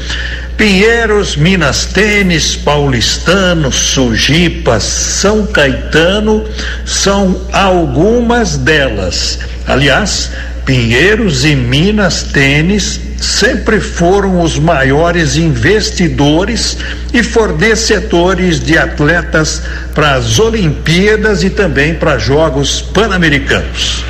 Pinheiros, 0.55 1.35
Minas 1.35 1.85
Tênis, 1.85 2.55
Paulistano, 2.55 3.71
Sujipa, 3.71 4.79
São 4.79 5.47
Caetano 5.47 6.45
são 6.85 7.41
algumas 7.51 8.55
delas. 8.55 9.39
Aliás, 9.65 10.31
Pinheiros 10.67 11.45
e 11.45 11.55
Minas 11.55 12.23
Tênis 12.23 12.99
sempre 13.17 13.79
foram 13.79 14.41
os 14.41 14.59
maiores 14.59 15.37
investidores 15.37 16.77
e 17.13 17.23
fornecedores 17.23 18.59
de 18.59 18.77
atletas 18.77 19.63
para 19.95 20.15
as 20.15 20.37
Olimpíadas 20.39 21.41
e 21.41 21.49
também 21.49 21.95
para 21.95 22.17
Jogos 22.17 22.81
Pan-Americanos. 22.81 24.03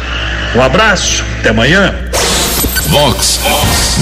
Um 0.56 0.62
abraço, 0.64 1.24
até 1.40 1.50
amanhã. 1.50 1.94
Vox 2.88 3.40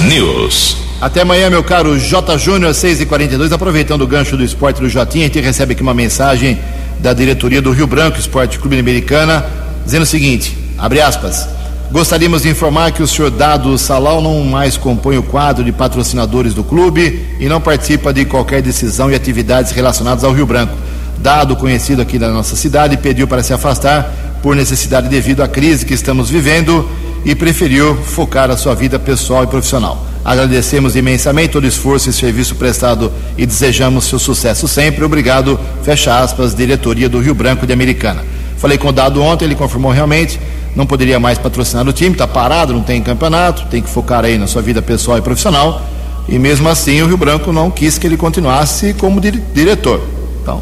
News. 0.07 0.77
Até 1.01 1.24
amanhã, 1.24 1.50
meu 1.50 1.62
caro 1.62 2.00
J. 2.00 2.38
Júnior, 2.38 2.71
6h42. 2.71 3.51
Aproveitando 3.51 4.03
o 4.03 4.07
gancho 4.07 4.38
do 4.38 4.43
esporte 4.45 4.79
do 4.79 4.88
Jotinha, 4.88 5.25
a 5.25 5.27
gente 5.27 5.41
recebe 5.41 5.74
aqui 5.74 5.81
uma 5.81 5.93
mensagem 5.93 6.57
da 7.00 7.12
diretoria 7.12 7.62
do 7.62 7.74
Rio 7.74 7.85
Branco 7.85 8.17
Esporte 8.17 8.57
Clube 8.59 8.79
Americana, 8.79 9.45
dizendo 9.83 10.03
o 10.03 10.05
seguinte: 10.05 10.57
abre 10.77 11.01
aspas. 11.01 11.64
Gostaríamos 11.92 12.42
de 12.42 12.50
informar 12.50 12.92
que 12.92 13.04
o 13.04 13.08
senhor 13.08 13.30
Dado 13.30 13.77
Salão 13.77 14.20
não 14.20 14.44
mais 14.44 14.75
compõe 14.75 15.18
o 15.18 15.24
quadro 15.24 15.63
de 15.63 15.72
patrocinadores 15.72 16.54
do 16.54 16.63
clube 16.63 17.25
e 17.39 17.48
não 17.48 17.62
participa 17.62 18.12
de 18.12 18.25
qualquer 18.25 18.62
decisão 18.62 19.10
e 19.10 19.15
atividades 19.15 19.72
relacionadas 19.72 20.24
ao 20.24 20.34
Rio 20.34 20.46
Branco. 20.46 20.75
Dado 21.20 21.56
conhecido 21.56 22.01
aqui 22.01 22.18
da 22.20 22.30
nossa 22.30 22.56
cidade, 22.56 22.98
pediu 22.98 23.27
para 23.27 23.44
se 23.44 23.54
afastar 23.54 24.12
por 24.42 24.56
necessidade 24.56 25.08
devido 25.08 25.42
à 25.42 25.48
crise 25.48 25.86
que 25.86 25.94
estamos 25.94 26.30
vivendo 26.30 26.89
e 27.24 27.34
preferiu 27.34 27.96
focar 27.96 28.51
a 28.51 28.58
sua 28.58 28.75
vida 28.75 29.00
pessoal 29.00 29.44
e 29.44 29.48
profissional. 29.48 30.06
Agradecemos 30.24 30.96
imensamente 30.96 31.54
todo 31.54 31.63
o 31.63 31.68
esforço 31.68 32.10
e 32.10 32.13
serviço 32.13 32.56
prestado 32.56 33.12
e 33.38 33.46
desejamos 33.46 34.06
seu 34.06 34.18
sucesso 34.18 34.68
sempre. 34.68 35.04
Obrigado. 35.04 35.60
Fecha 35.84 36.20
aspas, 36.20 36.56
diretoria 36.56 37.08
do 37.08 37.20
Rio 37.20 37.36
Branco 37.36 37.65
de 37.65 37.74
Americana. 37.74 38.25
Falei 38.58 38.77
com 38.77 38.88
o 38.88 38.92
Dado 38.92 39.22
ontem, 39.22 39.46
ele 39.46 39.56
confirmou 39.56 39.92
realmente 39.92 40.39
não 40.75 40.86
poderia 40.86 41.20
mais 41.20 41.38
patrocinar 41.38 41.88
o 41.88 41.94
time, 41.94 42.12
está 42.12 42.27
parado, 42.27 42.74
não 42.74 42.82
tem 42.82 43.01
campeonato, 43.01 43.65
tem 43.67 43.82
que 43.82 43.89
focar 43.89 44.25
aí 44.25 44.38
na 44.38 44.46
sua 44.46 44.62
vida 44.62 44.82
pessoal 44.82 45.17
e 45.17 45.22
profissional. 45.22 45.82
E 46.27 46.38
mesmo 46.38 46.67
assim 46.67 47.01
o 47.01 47.08
Rio 47.08 47.17
Branco 47.17 47.53
não 47.53 47.72
quis 47.72 47.98
que 47.98 48.05
ele 48.05 48.17
continuasse 48.17 48.94
como 48.96 49.22
diretor. 49.22 50.01
Então, 50.41 50.62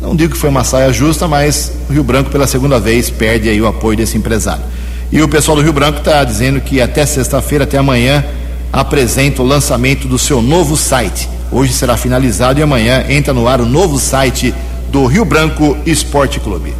não 0.00 0.16
digo 0.16 0.32
que 0.32 0.38
foi 0.38 0.50
uma 0.50 0.64
saia 0.64 0.92
justa, 0.92 1.28
mas 1.28 1.72
o 1.88 1.92
Rio 1.92 2.02
Branco 2.02 2.30
pela 2.30 2.46
segunda 2.46 2.80
vez 2.80 3.10
perde 3.10 3.48
aí 3.48 3.60
o 3.60 3.66
apoio 3.66 3.96
desse 3.96 4.16
empresário. 4.16 4.64
E 5.12 5.22
o 5.22 5.28
pessoal 5.28 5.56
do 5.56 5.62
Rio 5.62 5.72
Branco 5.72 5.98
está 5.98 6.22
dizendo 6.24 6.60
que 6.60 6.80
até 6.80 7.06
sexta-feira, 7.06 7.64
até 7.64 7.78
amanhã, 7.78 8.24
apresenta 8.72 9.40
o 9.40 9.46
lançamento 9.46 10.08
do 10.08 10.18
seu 10.18 10.42
novo 10.42 10.76
site. 10.76 11.28
Hoje 11.50 11.72
será 11.72 11.96
finalizado 11.96 12.58
e 12.58 12.62
amanhã 12.62 13.04
entra 13.08 13.32
no 13.32 13.48
ar 13.48 13.60
o 13.60 13.66
novo 13.66 13.98
site 13.98 14.54
do 14.90 15.06
Rio 15.06 15.24
Branco 15.24 15.76
Esporte 15.86 16.40
Clube. 16.40 16.74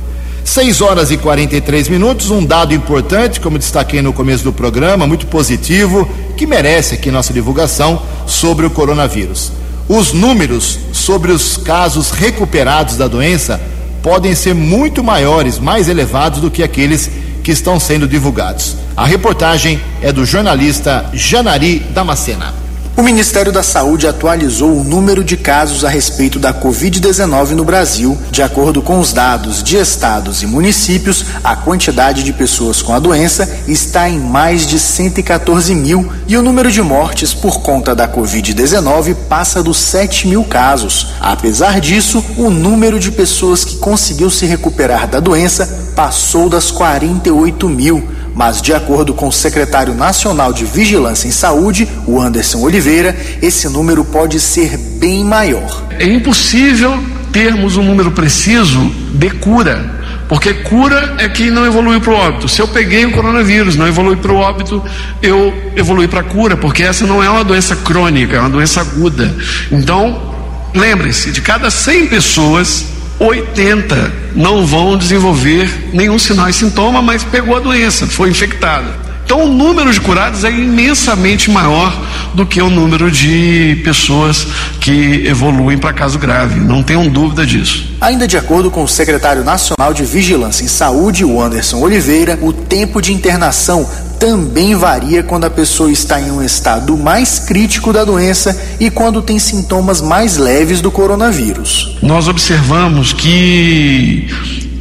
6 0.49 0.81
horas 0.81 1.11
e 1.11 1.19
43 1.19 1.91
minutos, 1.91 2.31
um 2.31 2.43
dado 2.43 2.73
importante, 2.73 3.39
como 3.39 3.59
destaquei 3.59 4.01
no 4.01 4.15
começo 4.15 4.43
do 4.43 4.51
programa, 4.51 5.07
muito 5.07 5.27
positivo, 5.27 6.09
que 6.39 6.47
merece 6.47 6.95
aqui 6.95 7.11
nossa 7.11 7.35
divulgação 7.35 8.01
sobre 8.27 8.65
o 8.65 8.71
coronavírus. 8.71 9.53
Os 9.87 10.15
números 10.15 10.79
sobre 10.91 11.33
os 11.33 11.59
casos 11.59 12.11
recuperados 12.11 12.97
da 12.97 13.07
doença 13.07 13.61
podem 14.03 14.35
ser 14.35 14.55
muito 14.55 15.05
maiores, 15.05 15.59
mais 15.59 15.87
elevados 15.87 16.41
do 16.41 16.51
que 16.51 16.63
aqueles 16.63 17.11
que 17.45 17.53
estão 17.53 17.79
sendo 17.79 18.09
divulgados. 18.09 18.75
A 18.97 19.05
reportagem 19.05 19.79
é 20.01 20.11
do 20.11 20.25
jornalista 20.25 21.11
Janari 21.13 21.81
Damascena. 21.91 22.68
O 22.99 23.03
Ministério 23.05 23.53
da 23.53 23.63
Saúde 23.63 24.09
atualizou 24.09 24.77
o 24.77 24.83
número 24.83 25.23
de 25.23 25.37
casos 25.37 25.85
a 25.85 25.89
respeito 25.89 26.37
da 26.37 26.53
Covid-19 26.53 27.51
no 27.51 27.65
Brasil. 27.65 28.19
De 28.29 28.43
acordo 28.43 28.83
com 28.83 28.99
os 28.99 29.13
dados 29.13 29.63
de 29.63 29.77
estados 29.77 30.43
e 30.43 30.49
municípios, 30.49 31.25
a 31.45 31.55
quantidade 31.55 32.25
de 32.25 32.33
pessoas 32.33 32.83
com 32.83 32.93
a 32.93 32.99
doença 32.99 33.49
está 33.69 34.09
em 34.09 34.19
mais 34.19 34.67
de 34.67 34.81
114 34.81 35.77
mil 35.77 36.11
e 36.27 36.37
o 36.37 36.43
número 36.43 36.73
de 36.73 36.83
mortes 36.83 37.33
por 37.33 37.61
conta 37.61 37.95
da 37.95 38.09
Covid-19 38.09 39.15
passa 39.29 39.63
dos 39.63 39.77
7 39.77 40.27
mil 40.27 40.43
casos. 40.43 41.13
Apesar 41.21 41.81
disso, 41.81 42.25
o 42.37 42.51
número 42.51 42.99
de 42.99 43.13
pessoas 43.13 43.65
que 43.65 43.77
conseguiu 43.77 44.29
se 44.29 44.45
recuperar 44.45 45.07
da 45.07 45.21
doença 45.21 45.93
passou 45.95 46.49
das 46.49 46.73
48 46.73 47.69
mil 47.69 48.18
mas, 48.39 48.63
de 48.63 48.73
acordo 48.73 49.13
com 49.13 49.27
o 49.27 49.33
secretário 49.33 49.97
nacional 49.97 50.53
de 50.53 50.65
Vigilância 50.65 51.27
em 51.27 51.33
Saúde, 51.33 51.89
o 52.07 52.21
Anderson 52.21 52.61
Oliveira, 52.61 53.17
esse 53.43 53.69
número 53.69 54.05
pode 54.05 54.39
ser 54.39 54.79
bem 54.79 55.25
maior. 55.25 55.83
É 55.99 56.05
impossível 56.05 57.03
termos 57.33 57.77
um 57.77 57.83
número 57.83 58.13
preciso 58.13 58.79
de 59.13 59.29
cura. 59.29 59.93
Porque 60.29 60.55
cura 60.55 61.17
é 61.19 61.29
quem 61.29 61.51
não 61.51 61.67
evolui 61.67 61.99
para 61.99 62.13
o 62.13 62.15
óbito. 62.15 62.49
Se 62.49 62.63
eu 62.63 62.69
peguei 62.69 63.05
o 63.07 63.11
coronavírus, 63.11 63.75
não 63.75 63.89
evolui 63.89 64.15
para 64.15 64.31
o 64.31 64.37
óbito, 64.37 64.85
eu 65.21 65.53
evolui 65.75 66.07
para 66.07 66.21
a 66.21 66.23
cura, 66.23 66.57
porque 66.57 66.85
essa 66.85 67.05
não 67.09 67.21
é 67.21 67.29
uma 67.29 67.43
doença 67.43 67.75
crônica, 67.75 68.37
é 68.37 68.41
uma 68.41 68.51
doença 68.51 68.81
aguda. 68.83 69.35
Então, 69.73 70.33
lembre-se, 70.73 71.33
de 71.33 71.41
cada 71.41 71.73
100 71.73 72.07
pessoas, 72.07 72.87
80 73.19 74.13
não 74.35 74.67
vão 74.67 74.97
desenvolver 74.97 75.69
nenhum 75.93 76.19
sinal 76.19 76.49
e 76.49 76.53
sintoma, 76.53 77.01
mas 77.03 77.25
pegou 77.25 77.57
a 77.57 77.61
doença, 77.61 78.07
foi 78.07 78.31
infectada. 78.31 79.08
Então, 79.29 79.45
o 79.45 79.47
número 79.47 79.93
de 79.93 80.01
curados 80.01 80.43
é 80.43 80.51
imensamente 80.51 81.51
maior 81.51 81.95
do 82.33 82.47
que 82.47 82.63
o 82.63 82.71
número 82.71 83.11
de 83.11 83.79
pessoas 83.85 84.47
que 84.81 85.27
evoluem 85.27 85.77
para 85.77 85.93
caso 85.93 86.19
grave. 86.19 86.59
Não 86.59 86.83
tenham 86.83 87.07
dúvida 87.07 87.45
disso. 87.45 87.93
Ainda 88.01 88.27
de 88.27 88.39
acordo 88.39 88.71
com 88.71 88.83
o 88.83 88.89
secretário 88.89 89.45
nacional 89.45 89.93
de 89.93 90.03
Vigilância 90.03 90.65
em 90.65 90.67
Saúde, 90.67 91.27
o 91.27 91.43
Anderson 91.43 91.77
Oliveira, 91.77 92.39
o 92.41 92.55
tempo 92.55 93.03
de 93.03 93.13
internação 93.13 93.87
também 94.19 94.75
varia 94.75 95.23
quando 95.23 95.45
a 95.45 95.51
pessoa 95.51 95.93
está 95.93 96.19
em 96.19 96.31
um 96.31 96.43
estado 96.43 96.97
mais 96.97 97.39
crítico 97.39 97.93
da 97.93 98.07
doença 98.07 98.59
e 98.81 98.89
quando 98.89 99.21
tem 99.21 99.39
sintomas 99.39 100.01
mais 100.01 100.39
leves 100.39 100.81
do 100.81 100.91
coronavírus. 100.91 101.99
Nós 102.01 102.29
observamos 102.29 103.13
que 103.13 104.27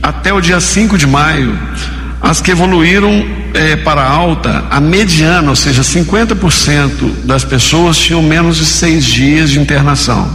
até 0.01 0.31
o 0.31 0.39
dia 0.39 0.61
5 0.61 0.97
de 0.97 1.05
maio, 1.05 1.59
as 2.27 2.41
que 2.41 2.51
evoluíram 2.51 3.25
é, 3.53 3.77
para 3.77 4.03
alta, 4.03 4.65
a 4.69 4.81
mediana, 4.81 5.49
ou 5.49 5.55
seja, 5.55 5.81
50% 5.81 7.23
das 7.23 7.45
pessoas 7.45 7.97
tinham 7.97 8.21
menos 8.21 8.57
de 8.57 8.65
seis 8.65 9.05
dias 9.05 9.49
de 9.49 9.59
internação, 9.59 10.29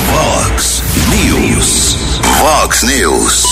Vox 0.03 0.83
News. 1.09 1.95
Vox 2.39 2.83
News. 2.83 3.45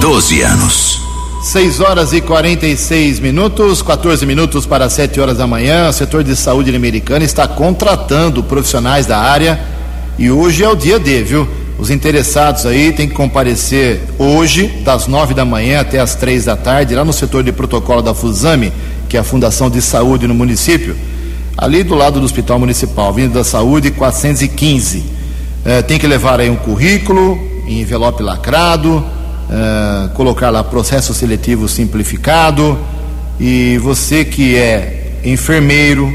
12 0.00 0.42
anos. 0.42 1.00
6 1.42 1.80
horas 1.80 2.12
e 2.12 2.20
46 2.20 3.18
minutos, 3.20 3.82
14 3.82 4.24
minutos 4.24 4.64
para 4.64 4.88
7 4.88 5.20
horas 5.20 5.38
da 5.38 5.46
manhã. 5.46 5.88
O 5.88 5.92
setor 5.92 6.22
de 6.22 6.36
saúde 6.36 6.74
americano 6.74 7.24
está 7.24 7.48
contratando 7.48 8.44
profissionais 8.44 9.06
da 9.06 9.18
área 9.18 9.58
e 10.18 10.30
hoje 10.30 10.62
é 10.62 10.68
o 10.68 10.76
dia 10.76 11.00
D, 11.00 11.22
viu? 11.22 11.48
Os 11.78 11.90
interessados 11.90 12.64
aí 12.64 12.92
têm 12.92 13.08
que 13.08 13.14
comparecer 13.14 14.00
hoje, 14.18 14.68
das 14.84 15.08
9 15.08 15.34
da 15.34 15.44
manhã 15.44 15.80
até 15.80 15.98
as 15.98 16.14
3 16.14 16.44
da 16.44 16.56
tarde, 16.56 16.94
lá 16.94 17.04
no 17.04 17.12
setor 17.12 17.42
de 17.42 17.50
protocolo 17.50 18.02
da 18.02 18.14
Fusame, 18.14 18.72
que 19.08 19.16
é 19.16 19.20
a 19.20 19.24
Fundação 19.24 19.68
de 19.68 19.82
Saúde 19.82 20.28
no 20.28 20.34
município, 20.34 20.96
ali 21.56 21.82
do 21.82 21.94
lado 21.94 22.20
do 22.20 22.26
Hospital 22.26 22.58
Municipal, 22.58 23.12
vindo 23.12 23.34
da 23.34 23.42
Saúde 23.42 23.90
415. 23.90 25.17
É, 25.68 25.82
tem 25.82 25.98
que 25.98 26.06
levar 26.06 26.40
aí 26.40 26.48
um 26.48 26.56
currículo 26.56 27.38
em 27.66 27.82
envelope 27.82 28.22
lacrado, 28.22 29.04
uh, 29.04 30.08
colocar 30.14 30.48
lá 30.48 30.64
processo 30.64 31.12
seletivo 31.12 31.68
simplificado. 31.68 32.78
E 33.38 33.76
você 33.76 34.24
que 34.24 34.56
é 34.56 35.18
enfermeiro, 35.22 36.10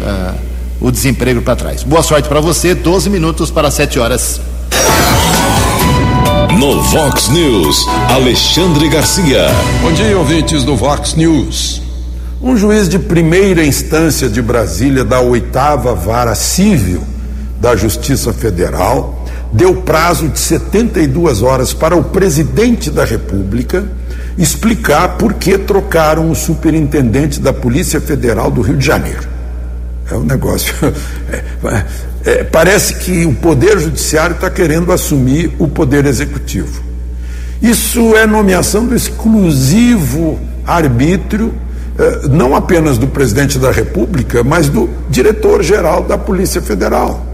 o 0.85 0.91
desemprego 0.91 1.41
para 1.41 1.55
trás. 1.55 1.81
Boa 1.81 2.03
sorte 2.03 2.29
para 2.29 2.39
você, 2.39 2.75
12 2.75 3.09
minutos 3.09 3.49
para 3.49 3.71
7 3.71 3.97
horas. 3.97 4.39
No 6.59 6.79
Vox 6.83 7.27
News, 7.29 7.87
Alexandre 8.13 8.87
Garcia. 8.87 9.47
Bom 9.81 9.91
dia, 9.93 10.15
ouvintes 10.15 10.63
do 10.63 10.75
Vox 10.75 11.15
News. 11.15 11.81
Um 12.39 12.55
juiz 12.55 12.87
de 12.87 12.99
primeira 12.99 13.65
instância 13.65 14.29
de 14.29 14.43
Brasília, 14.43 15.03
da 15.03 15.19
oitava 15.19 15.95
vara 15.95 16.35
civil 16.35 17.01
da 17.59 17.75
Justiça 17.75 18.31
Federal, 18.31 19.25
deu 19.51 19.77
prazo 19.77 20.29
de 20.29 20.37
72 20.37 21.41
horas 21.41 21.73
para 21.73 21.95
o 21.95 22.03
presidente 22.03 22.91
da 22.91 23.03
República 23.03 23.83
explicar 24.37 25.17
por 25.17 25.33
que 25.33 25.57
trocaram 25.57 26.29
o 26.29 26.35
superintendente 26.35 27.39
da 27.39 27.51
Polícia 27.51 27.99
Federal 27.99 28.51
do 28.51 28.61
Rio 28.61 28.77
de 28.77 28.85
Janeiro. 28.85 29.34
É 30.09 30.15
um 30.15 30.23
negócio. 30.23 30.73
É, 32.25 32.31
é, 32.31 32.43
parece 32.43 32.93
que 32.95 33.25
o 33.25 33.33
Poder 33.33 33.79
Judiciário 33.79 34.35
está 34.35 34.51
querendo 34.51 34.91
assumir 34.91 35.51
o 35.57 35.67
Poder 35.67 36.05
Executivo. 36.05 36.83
Isso 37.59 38.15
é 38.15 38.27
nomeação 38.27 38.85
do 38.85 38.95
exclusivo 38.95 40.39
arbítrio 40.65 41.51
eh, 41.97 42.27
não 42.29 42.53
apenas 42.55 42.97
do 42.97 43.07
presidente 43.07 43.57
da 43.57 43.71
República, 43.71 44.43
mas 44.43 44.67
do 44.67 44.89
diretor-geral 45.09 46.03
da 46.03 46.17
Polícia 46.17 46.61
Federal. 46.61 47.25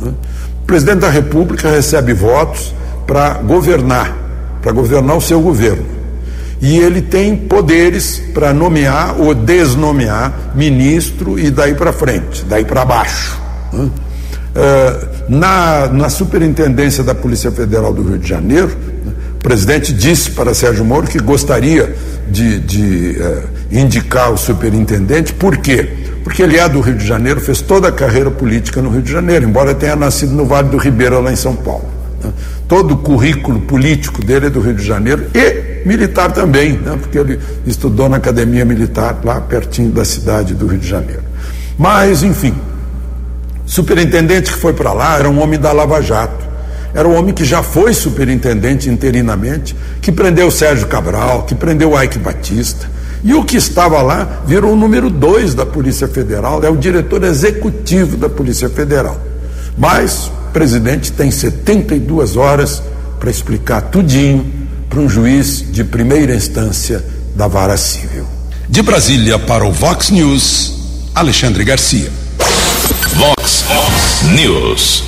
Né? 0.00 0.12
O 0.62 0.66
presidente 0.66 1.00
da 1.00 1.10
República 1.10 1.68
recebe 1.68 2.14
votos 2.14 2.72
para 3.08 3.34
governar, 3.34 4.16
para 4.62 4.70
governar 4.70 5.16
o 5.16 5.20
seu 5.20 5.40
governo. 5.40 5.84
E 6.64 6.78
ele 6.78 7.02
tem 7.02 7.36
poderes 7.36 8.22
para 8.32 8.54
nomear 8.54 9.20
ou 9.20 9.34
desnomear 9.34 10.32
ministro 10.54 11.38
e 11.38 11.50
daí 11.50 11.74
para 11.74 11.92
frente, 11.92 12.42
daí 12.48 12.64
para 12.64 12.86
baixo. 12.86 13.38
Né? 13.70 13.84
Uh, 13.84 13.90
na, 15.28 15.88
na 15.88 16.08
superintendência 16.08 17.04
da 17.04 17.14
Polícia 17.14 17.52
Federal 17.52 17.92
do 17.92 18.02
Rio 18.02 18.16
de 18.16 18.26
Janeiro, 18.26 18.68
né, 19.04 19.12
o 19.34 19.42
presidente 19.42 19.92
disse 19.92 20.30
para 20.30 20.54
Sérgio 20.54 20.86
Moro 20.86 21.06
que 21.06 21.18
gostaria 21.18 21.94
de, 22.30 22.60
de 22.60 23.18
uh, 23.20 23.42
indicar 23.70 24.32
o 24.32 24.38
superintendente, 24.38 25.34
por 25.34 25.58
quê? 25.58 25.86
Porque 26.22 26.42
ele 26.42 26.56
é 26.56 26.66
do 26.66 26.80
Rio 26.80 26.94
de 26.94 27.06
Janeiro, 27.06 27.42
fez 27.42 27.60
toda 27.60 27.88
a 27.88 27.92
carreira 27.92 28.30
política 28.30 28.80
no 28.80 28.88
Rio 28.88 29.02
de 29.02 29.12
Janeiro, 29.12 29.44
embora 29.44 29.74
tenha 29.74 29.96
nascido 29.96 30.32
no 30.32 30.46
Vale 30.46 30.70
do 30.70 30.78
Ribeira, 30.78 31.18
lá 31.18 31.30
em 31.30 31.36
São 31.36 31.54
Paulo. 31.54 31.90
Né? 32.22 32.32
Todo 32.66 32.94
o 32.94 32.96
currículo 32.96 33.60
político 33.60 34.24
dele 34.24 34.46
é 34.46 34.50
do 34.50 34.60
Rio 34.62 34.74
de 34.74 34.82
Janeiro 34.82 35.26
e 35.34 35.73
militar 35.84 36.32
também, 36.32 36.72
né? 36.72 36.96
porque 37.00 37.18
ele 37.18 37.38
estudou 37.66 38.08
na 38.08 38.16
Academia 38.16 38.64
Militar, 38.64 39.18
lá 39.22 39.40
pertinho 39.40 39.90
da 39.90 40.04
cidade 40.04 40.54
do 40.54 40.66
Rio 40.66 40.78
de 40.78 40.88
Janeiro. 40.88 41.22
Mas, 41.78 42.22
enfim, 42.22 42.54
superintendente 43.66 44.52
que 44.52 44.58
foi 44.58 44.72
para 44.72 44.92
lá 44.92 45.18
era 45.18 45.28
um 45.28 45.42
homem 45.42 45.58
da 45.58 45.72
Lava 45.72 46.00
Jato. 46.00 46.44
Era 46.94 47.08
um 47.08 47.16
homem 47.16 47.34
que 47.34 47.44
já 47.44 47.62
foi 47.62 47.92
superintendente 47.92 48.88
interinamente, 48.88 49.74
que 50.00 50.12
prendeu 50.12 50.48
Sérgio 50.50 50.86
Cabral, 50.86 51.42
que 51.42 51.54
prendeu 51.54 52.00
Ike 52.00 52.20
Batista, 52.20 52.88
e 53.24 53.34
o 53.34 53.42
que 53.42 53.56
estava 53.56 54.00
lá 54.00 54.42
virou 54.46 54.74
o 54.74 54.76
número 54.76 55.10
dois 55.10 55.54
da 55.54 55.66
Polícia 55.66 56.06
Federal, 56.06 56.62
é 56.62 56.70
o 56.70 56.76
diretor 56.76 57.24
executivo 57.24 58.16
da 58.16 58.28
Polícia 58.28 58.68
Federal. 58.68 59.18
Mas 59.76 60.26
o 60.26 60.52
presidente 60.52 61.10
tem 61.10 61.30
72 61.30 62.36
horas 62.36 62.82
para 63.18 63.30
explicar 63.30 63.80
tudinho 63.82 64.63
para 64.94 65.02
um 65.02 65.08
juiz 65.08 65.64
de 65.72 65.82
primeira 65.82 66.36
instância 66.36 67.04
da 67.34 67.48
vara 67.48 67.76
civil. 67.76 68.24
De 68.68 68.80
Brasília 68.80 69.36
para 69.40 69.66
o 69.66 69.72
Vox 69.72 70.10
News, 70.10 71.08
Alexandre 71.12 71.64
Garcia. 71.64 72.12
Vox 73.16 73.64
News. 74.36 75.02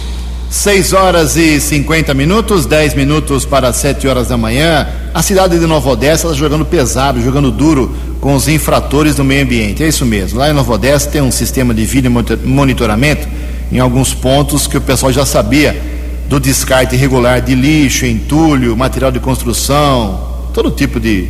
6 0.50 0.92
horas 0.92 1.36
e 1.36 1.60
50 1.60 2.12
minutos, 2.14 2.66
10 2.66 2.94
minutos 2.94 3.44
para 3.44 3.72
7 3.72 4.08
horas 4.08 4.26
da 4.26 4.36
manhã. 4.36 4.88
A 5.14 5.22
cidade 5.22 5.56
de 5.56 5.66
Nova 5.66 5.88
Odessa 5.90 6.26
está 6.26 6.36
jogando 6.36 6.64
pesado, 6.64 7.22
jogando 7.22 7.52
duro 7.52 7.94
com 8.20 8.34
os 8.34 8.48
infratores 8.48 9.14
do 9.14 9.22
meio 9.22 9.44
ambiente. 9.44 9.84
É 9.84 9.86
isso 9.86 10.04
mesmo. 10.04 10.40
Lá 10.40 10.50
em 10.50 10.52
Nova 10.52 10.72
Odessa 10.72 11.08
tem 11.10 11.22
um 11.22 11.30
sistema 11.30 11.72
de 11.72 11.86
vídeo 11.86 12.10
monitoramento 12.44 13.28
em 13.70 13.78
alguns 13.78 14.12
pontos 14.12 14.66
que 14.66 14.76
o 14.76 14.80
pessoal 14.80 15.12
já 15.12 15.24
sabia 15.24 15.95
do 16.28 16.40
descarte 16.40 16.94
irregular 16.94 17.40
de 17.40 17.54
lixo, 17.54 18.04
entulho, 18.04 18.76
material 18.76 19.12
de 19.12 19.20
construção, 19.20 20.48
todo 20.52 20.70
tipo 20.70 20.98
de 20.98 21.28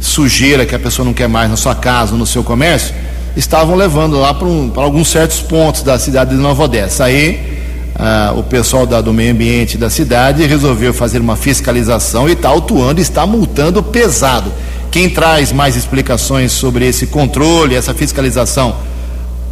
sujeira 0.00 0.64
que 0.64 0.74
a 0.74 0.78
pessoa 0.78 1.04
não 1.04 1.12
quer 1.12 1.28
mais 1.28 1.50
na 1.50 1.56
sua 1.56 1.74
casa, 1.74 2.14
no 2.14 2.26
seu 2.26 2.44
comércio, 2.44 2.94
estavam 3.36 3.74
levando 3.74 4.18
lá 4.18 4.32
para 4.32 4.46
um, 4.46 4.72
alguns 4.76 5.08
certos 5.08 5.40
pontos 5.40 5.82
da 5.82 5.98
cidade 5.98 6.30
de 6.30 6.36
Nova 6.36 6.64
Odessa. 6.64 7.04
Aí 7.04 7.56
ah, 7.94 8.34
o 8.36 8.42
pessoal 8.42 8.86
da, 8.86 9.00
do 9.00 9.12
meio 9.12 9.32
ambiente 9.32 9.76
da 9.76 9.90
cidade 9.90 10.44
resolveu 10.46 10.92
fazer 10.94 11.20
uma 11.20 11.36
fiscalização 11.36 12.28
e 12.28 12.32
está 12.32 12.48
autuando, 12.48 13.00
está 13.00 13.26
multando 13.26 13.82
pesado. 13.82 14.52
Quem 14.90 15.10
traz 15.10 15.52
mais 15.52 15.76
explicações 15.76 16.52
sobre 16.52 16.86
esse 16.86 17.08
controle, 17.08 17.74
essa 17.74 17.92
fiscalização 17.92 18.76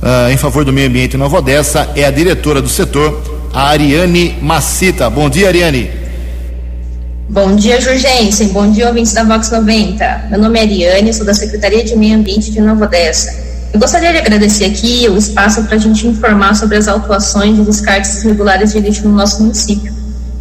ah, 0.02 0.30
em 0.30 0.36
favor 0.36 0.64
do 0.64 0.72
meio 0.72 0.88
ambiente 0.88 1.16
em 1.16 1.18
Nova 1.18 1.38
Odessa 1.38 1.90
é 1.96 2.04
a 2.04 2.10
diretora 2.10 2.60
do 2.62 2.68
setor, 2.68 3.33
a 3.54 3.68
Ariane 3.68 4.36
Macita. 4.42 5.08
Bom 5.08 5.30
dia, 5.30 5.46
Ariane. 5.46 5.88
Bom 7.30 7.54
dia, 7.54 7.80
Jurgensen. 7.80 8.48
Bom 8.48 8.70
dia, 8.70 8.88
ouvintes 8.88 9.12
da 9.12 9.22
Vox 9.22 9.50
90. 9.50 10.26
Meu 10.30 10.40
nome 10.40 10.58
é 10.58 10.62
Ariane, 10.62 11.14
sou 11.14 11.24
da 11.24 11.32
Secretaria 11.32 11.84
de 11.84 11.94
Meio 11.94 12.16
Ambiente 12.16 12.50
de 12.50 12.60
Nova 12.60 12.84
Odessa. 12.84 13.32
Eu 13.72 13.78
gostaria 13.78 14.10
de 14.12 14.18
agradecer 14.18 14.64
aqui 14.64 15.08
o 15.08 15.16
espaço 15.16 15.62
para 15.64 15.76
a 15.76 15.78
gente 15.78 16.06
informar 16.06 16.54
sobre 16.56 16.76
as 16.76 16.88
autuações 16.88 17.56
de 17.56 17.62
descartes 17.62 18.24
irregulares 18.24 18.72
de 18.72 18.80
lixo 18.80 19.08
no 19.08 19.14
nosso 19.14 19.40
município, 19.40 19.92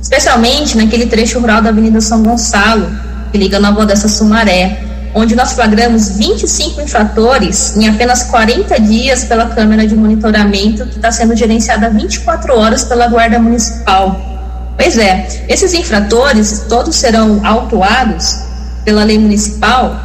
especialmente 0.02 0.76
naquele 0.76 1.06
trecho 1.06 1.40
rural 1.40 1.62
da 1.62 1.70
Avenida 1.70 2.02
São 2.02 2.24
Gonçalo, 2.24 2.90
que 3.32 3.38
liga 3.38 3.60
Nova 3.60 3.82
Odessa 3.82 4.08
Sumaré, 4.08 4.84
onde 5.14 5.36
nós 5.36 5.54
flagramos 5.54 6.10
25 6.18 6.82
infratores 6.82 7.76
em 7.78 7.88
apenas 7.88 8.24
40 8.24 8.80
dias 8.82 9.26
pela 9.26 9.48
câmera 9.48 9.86
de 9.86 9.96
monitoramento 9.96 10.86
que 10.86 10.96
está 10.96 11.12
sendo 11.12 11.36
gerenciada 11.36 11.90
24 11.90 12.58
horas 12.58 12.84
pela 12.84 13.08
Guarda 13.08 13.40
Municipal. 13.40 14.20
Pois 14.78 14.98
é, 14.98 15.28
esses 15.48 15.74
infratores 15.74 16.66
todos 16.68 16.96
serão 16.96 17.46
autuados 17.46 18.40
pela 18.84 19.04
lei 19.04 19.20
municipal 19.20 19.96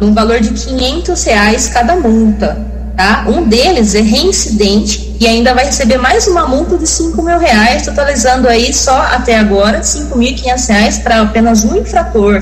num 0.00 0.14
valor 0.14 0.40
de 0.40 0.50
500 0.50 1.24
reais 1.24 1.68
cada 1.68 1.96
multa. 1.96 2.74
Tá? 2.96 3.24
Um 3.26 3.42
deles 3.42 3.94
é 3.94 4.00
reincidente 4.00 5.16
e 5.20 5.26
ainda 5.26 5.52
vai 5.52 5.66
receber 5.66 5.98
mais 5.98 6.26
uma 6.28 6.46
multa 6.46 6.78
de 6.78 6.86
5 6.86 7.20
mil 7.22 7.38
reais, 7.38 7.84
totalizando 7.84 8.48
aí 8.48 8.72
só 8.72 8.96
até 8.96 9.36
agora 9.36 9.80
5.500 9.80 10.68
reais 10.68 10.98
para 10.98 11.20
apenas 11.20 11.64
um 11.64 11.76
infrator. 11.76 12.40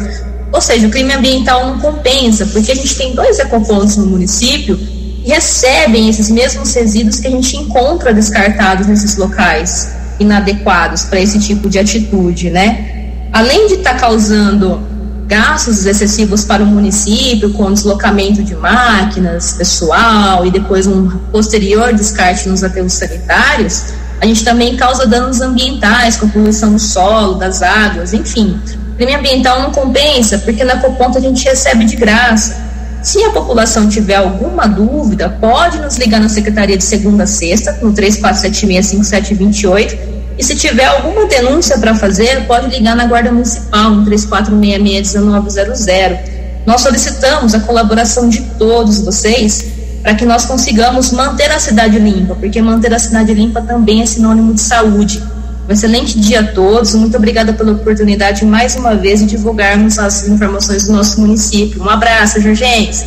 Ou 0.53 0.61
seja, 0.61 0.87
o 0.87 0.91
crime 0.91 1.15
ambiental 1.15 1.67
não 1.67 1.79
compensa, 1.79 2.45
porque 2.47 2.73
a 2.73 2.75
gente 2.75 2.95
tem 2.95 3.15
dois 3.15 3.39
ecopontos 3.39 3.97
no 3.97 4.07
município 4.07 4.77
que 4.77 5.23
recebem 5.25 6.09
esses 6.09 6.31
mesmos 6.31 6.75
resíduos 6.75 7.19
que 7.19 7.27
a 7.27 7.31
gente 7.31 7.57
encontra 7.57 8.13
descartados 8.13 8.87
nesses 8.87 9.17
locais 9.17 9.95
inadequados 10.21 11.05
para 11.05 11.21
esse 11.21 11.39
tipo 11.39 11.71
de 11.71 11.79
atitude, 11.79 12.51
né? 12.51 13.29
Além 13.33 13.67
de 13.67 13.75
estar 13.75 13.95
tá 13.95 14.01
causando 14.01 14.81
gastos 15.27 15.87
excessivos 15.87 16.45
para 16.45 16.63
o 16.63 16.67
município, 16.67 17.53
com 17.55 17.73
deslocamento 17.73 18.43
de 18.43 18.55
máquinas, 18.55 19.53
pessoal 19.53 20.45
e 20.45 20.51
depois 20.51 20.87
um 20.87 21.09
posterior 21.33 21.95
descarte 21.95 22.47
nos 22.49 22.63
aterros 22.63 22.93
sanitários, 22.93 23.85
a 24.21 24.27
gente 24.27 24.45
também 24.45 24.77
causa 24.77 25.07
danos 25.07 25.41
ambientais, 25.41 26.17
com 26.17 26.29
poluição 26.29 26.75
do 26.75 26.79
solo, 26.79 27.35
das 27.35 27.63
águas, 27.63 28.13
enfim. 28.13 28.61
Crime 28.97 29.15
ambiental 29.15 29.63
não 29.63 29.73
compensa, 29.73 30.39
porque 30.39 30.65
na 30.65 30.79
Coponta 30.79 31.19
a 31.19 31.23
gente 31.23 31.45
recebe 31.45 31.85
de 31.85 31.97
graça. 31.97 32.57
Se 33.03 33.23
a 33.25 33.31
população 33.31 33.89
tiver 33.89 34.15
alguma 34.15 34.67
dúvida, 34.67 35.29
pode 35.41 35.81
nos 35.81 35.97
ligar 35.97 36.21
na 36.21 36.29
Secretaria 36.29 36.79
de 36.79 36.85
segunda 36.85 37.25
a 37.25 37.27
sexta, 37.27 37.77
no 37.83 37.93
34765728, 37.93 39.99
e 40.39 40.45
se 40.45 40.55
tiver 40.55 40.85
alguma 40.85 41.27
denúncia 41.27 41.77
para 41.79 41.95
fazer, 41.95 42.47
pode 42.47 42.69
ligar 42.69 42.95
na 42.95 43.07
Guarda 43.07 43.33
Municipal 43.33 43.91
no 43.91 44.09
3466-1900. 44.11 46.19
Nós 46.65 46.81
solicitamos 46.81 47.55
a 47.55 47.61
colaboração 47.61 48.29
de 48.29 48.41
todos 48.59 49.01
vocês 49.01 49.65
para 50.03 50.15
que 50.15 50.25
nós 50.25 50.45
consigamos 50.45 51.13
manter 51.13 51.51
a 51.51 51.59
cidade 51.59 51.99
limpa, 51.99 52.35
porque 52.35 52.63
manter 52.63 52.93
a 52.95 52.99
cidade 52.99 53.35
limpa 53.35 53.63
também 53.63 54.03
é 54.03 54.07
sinônimo 54.07 54.55
de 54.55 54.61
saúde. 54.61 55.23
Um 55.69 55.73
excelente 55.73 56.19
dia 56.19 56.41
a 56.41 56.43
todos, 56.43 56.93
muito 56.95 57.17
obrigada 57.17 57.53
pela 57.53 57.73
oportunidade 57.73 58.45
mais 58.45 58.75
uma 58.75 58.97
vez 58.97 59.21
de 59.21 59.27
divulgarmos 59.27 59.97
as 59.97 60.27
informações 60.27 60.87
do 60.87 60.93
nosso 60.93 61.21
município. 61.21 61.81
Um 61.81 61.89
abraço, 61.89 62.41
Jorgens. 62.41 63.05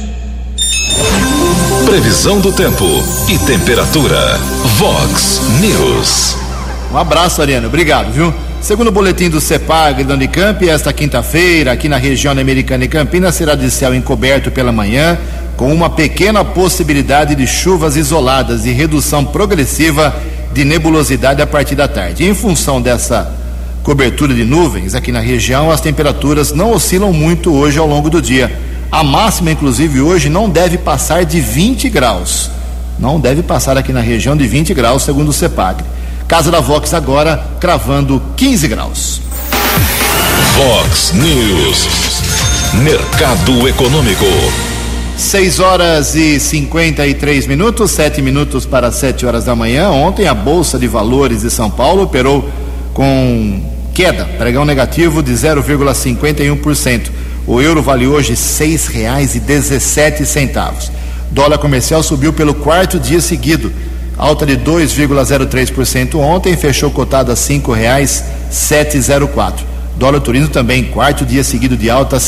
Previsão 1.85 2.39
do 2.39 2.53
tempo 2.53 2.85
e 3.27 3.37
temperatura. 3.39 4.37
Vox 4.77 5.41
News. 5.59 6.37
Um 6.93 6.97
abraço, 6.97 7.41
Ariano. 7.41 7.67
Obrigado, 7.67 8.11
viu? 8.11 8.33
Segundo 8.61 8.87
o 8.87 8.91
boletim 8.91 9.29
do 9.29 9.41
CEPAG 9.41 10.05
da 10.05 10.13
Unicamp, 10.13 10.67
esta 10.67 10.93
quinta-feira, 10.93 11.73
aqui 11.73 11.89
na 11.89 11.97
região 11.97 12.31
americana 12.31 12.85
e 12.85 12.87
Campinas, 12.87 13.35
será 13.35 13.53
de 13.53 13.69
céu 13.69 13.93
encoberto 13.93 14.49
pela 14.49 14.71
manhã, 14.71 15.17
com 15.57 15.73
uma 15.73 15.89
pequena 15.89 16.43
possibilidade 16.43 17.35
de 17.35 17.45
chuvas 17.45 17.97
isoladas 17.97 18.65
e 18.65 18.71
redução 18.71 19.25
progressiva 19.25 20.15
de 20.55 20.63
nebulosidade 20.63 21.41
a 21.41 21.45
partir 21.45 21.75
da 21.75 21.85
tarde. 21.85 22.23
Em 22.23 22.33
função 22.33 22.81
dessa 22.81 23.29
cobertura 23.83 24.33
de 24.33 24.45
nuvens 24.45 24.95
aqui 24.95 25.11
na 25.11 25.19
região, 25.19 25.69
as 25.69 25.81
temperaturas 25.81 26.53
não 26.53 26.71
oscilam 26.71 27.11
muito 27.11 27.53
hoje 27.53 27.77
ao 27.77 27.85
longo 27.85 28.09
do 28.09 28.21
dia. 28.21 28.57
A 28.89 29.03
máxima, 29.03 29.51
inclusive, 29.51 29.99
hoje 29.99 30.29
não 30.29 30.49
deve 30.49 30.77
passar 30.77 31.25
de 31.25 31.41
20 31.41 31.89
graus. 31.89 32.49
Não 32.97 33.19
deve 33.19 33.43
passar 33.43 33.77
aqui 33.77 33.91
na 33.91 33.99
região 33.99 34.37
de 34.37 34.47
20 34.47 34.73
graus, 34.73 35.03
segundo 35.03 35.27
o 35.27 35.33
CEPAG. 35.33 35.83
Casa 36.25 36.49
da 36.49 36.61
Vox 36.61 36.93
agora 36.93 37.45
cravando 37.59 38.21
15 38.37 38.67
graus. 38.69 39.21
Vox 40.55 41.11
News. 41.11 41.89
Mercado 42.81 43.67
Econômico. 43.67 44.25
6 45.17 45.59
horas 45.59 46.15
e 46.15 46.39
53 46.39 47.47
minutos, 47.47 47.91
7 47.91 48.21
minutos 48.21 48.65
para 48.65 48.89
7 48.91 49.25
horas 49.25 49.45
da 49.45 49.55
manhã. 49.55 49.89
Ontem 49.89 50.27
a 50.27 50.33
Bolsa 50.33 50.77
de 50.77 50.87
Valores 50.87 51.41
de 51.41 51.49
São 51.49 51.71
Paulo 51.71 52.03
operou 52.03 52.49
com 52.93 53.61
queda, 53.93 54.25
pregão 54.37 54.65
negativo 54.65 55.23
de 55.23 55.31
0,51%. 55.31 57.09
O 57.47 57.61
euro 57.61 57.81
vale 57.81 58.05
hoje 58.07 58.31
R$ 58.31 58.35
6,17. 58.35 60.91
Dólar 61.31 61.59
comercial 61.59 62.03
subiu 62.03 62.33
pelo 62.33 62.53
quarto 62.53 62.99
dia 62.99 63.21
seguido 63.21 63.71
alta 64.17 64.45
de 64.45 64.57
2,03% 64.57 66.15
ontem, 66.15 66.55
fechou 66.55 66.89
cotado 66.91 67.31
a 67.31 67.35
cinco 67.35 67.73
reais 67.73 68.23
sete 68.49 68.99
zero 69.01 69.27
quatro. 69.27 69.74
Dólar 69.97 70.19
turismo 70.19 70.49
também, 70.49 70.83
quarto 70.83 71.25
dia 71.25 71.43
seguido 71.43 71.77
de 71.77 71.89
alta, 71.89 72.19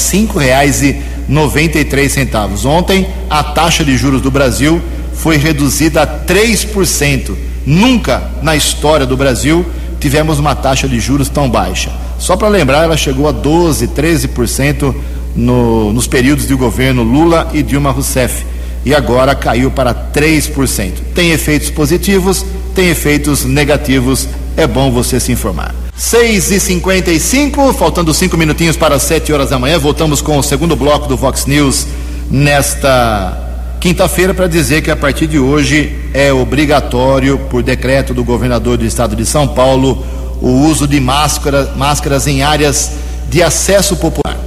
três 1.83 2.13
centavos. 2.13 2.65
Ontem, 2.65 3.07
a 3.29 3.43
taxa 3.43 3.83
de 3.83 3.97
juros 3.97 4.21
do 4.21 4.31
Brasil 4.31 4.81
foi 5.13 5.37
reduzida 5.37 6.03
a 6.03 6.07
3%. 6.07 7.35
Nunca 7.65 8.31
na 8.41 8.55
história 8.55 9.05
do 9.05 9.17
Brasil 9.17 9.65
tivemos 9.99 10.39
uma 10.39 10.55
taxa 10.55 10.87
de 10.87 10.99
juros 10.99 11.27
tão 11.27 11.49
baixa. 11.49 11.91
Só 12.17 12.37
para 12.37 12.47
lembrar, 12.47 12.83
ela 12.83 12.95
chegou 12.95 13.27
a 13.27 13.31
12, 13.31 13.89
13% 13.89 14.95
no, 15.35 15.91
nos 15.91 16.07
períodos 16.07 16.47
de 16.47 16.55
governo 16.55 17.03
Lula 17.03 17.49
e 17.53 17.61
Dilma 17.61 17.91
Rousseff 17.91 18.45
e 18.85 18.95
agora 18.95 19.35
caiu 19.35 19.69
para 19.69 19.93
3%. 19.93 20.93
Tem 21.13 21.31
efeitos 21.31 21.69
positivos, 21.69 22.45
tem 22.73 22.87
efeitos 22.89 23.43
negativos, 23.43 24.29
é 24.55 24.65
bom 24.65 24.89
você 24.91 25.19
se 25.19 25.31
informar. 25.31 25.86
6 25.97 26.51
e 26.51 26.59
55 26.59 27.73
faltando 27.73 28.13
cinco 28.13 28.37
minutinhos 28.37 28.77
para 28.77 28.99
7 28.99 29.33
horas 29.33 29.49
da 29.49 29.57
manhã, 29.57 29.79
voltamos 29.79 30.21
com 30.21 30.37
o 30.37 30.43
segundo 30.43 30.75
bloco 30.75 31.07
do 31.07 31.17
Vox 31.17 31.47
News 31.47 31.87
nesta 32.29 33.35
quinta-feira 33.79 34.31
para 34.31 34.45
dizer 34.45 34.83
que 34.83 34.91
a 34.91 34.95
partir 34.95 35.25
de 35.25 35.39
hoje 35.39 35.97
é 36.13 36.31
obrigatório, 36.31 37.39
por 37.49 37.63
decreto 37.63 38.13
do 38.13 38.23
governador 38.23 38.77
do 38.77 38.85
estado 38.85 39.15
de 39.15 39.25
São 39.25 39.47
Paulo, 39.47 40.05
o 40.39 40.67
uso 40.67 40.87
de 40.87 40.99
máscara, 40.99 41.73
máscaras 41.75 42.27
em 42.27 42.43
áreas 42.43 42.91
de 43.27 43.41
acesso 43.41 43.95
popular. 43.97 44.37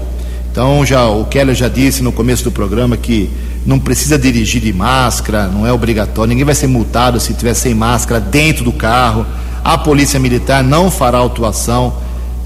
Então, 0.53 0.87
já 0.87 1.09
o 1.09 1.25
Keller 1.25 1.57
já 1.57 1.69
disse 1.69 2.01
no 2.01 2.13
começo 2.13 2.45
do 2.45 2.53
programa 2.53 2.97
que 2.97 3.29
não 3.67 3.81
precisa 3.81 4.17
dirigir 4.17 4.63
de 4.63 4.73
máscara, 4.73 5.49
não 5.49 5.67
é 5.67 5.73
obrigatório, 5.73 6.29
ninguém 6.29 6.45
vai 6.45 6.55
ser 6.55 6.69
multado 6.69 7.19
se 7.19 7.35
tiver 7.35 7.55
sem 7.55 7.75
máscara 7.75 8.21
dentro 8.21 8.63
do 8.63 8.73
carro. 8.73 9.27
A 9.65 9.77
Polícia 9.79 10.19
Militar 10.19 10.65
não 10.65 10.91
fará 10.91 11.19
autuação, 11.19 11.93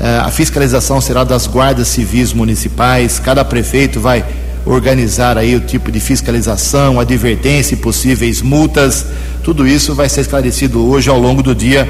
eh, 0.01 0.19
a 0.19 0.31
fiscalização 0.31 1.01
será 1.01 1.25
das 1.25 1.47
guardas 1.47 1.89
civis 1.89 2.33
municipais, 2.33 3.19
cada 3.19 3.45
prefeito 3.45 4.01
vai 4.01 4.25
organizar 4.67 5.37
aí 5.37 5.55
o 5.55 5.61
tipo 5.61 5.93
de 5.93 6.01
fiscalização, 6.01 6.99
advertência 6.99 7.75
e 7.75 7.79
possíveis 7.79 8.41
multas. 8.41 9.07
Tudo 9.43 9.67
isso 9.67 9.95
vai 9.95 10.09
ser 10.09 10.23
esclarecido 10.23 10.89
hoje 10.89 11.11
ao 11.11 11.19
longo 11.19 11.43
do 11.43 11.55
dia 11.55 11.89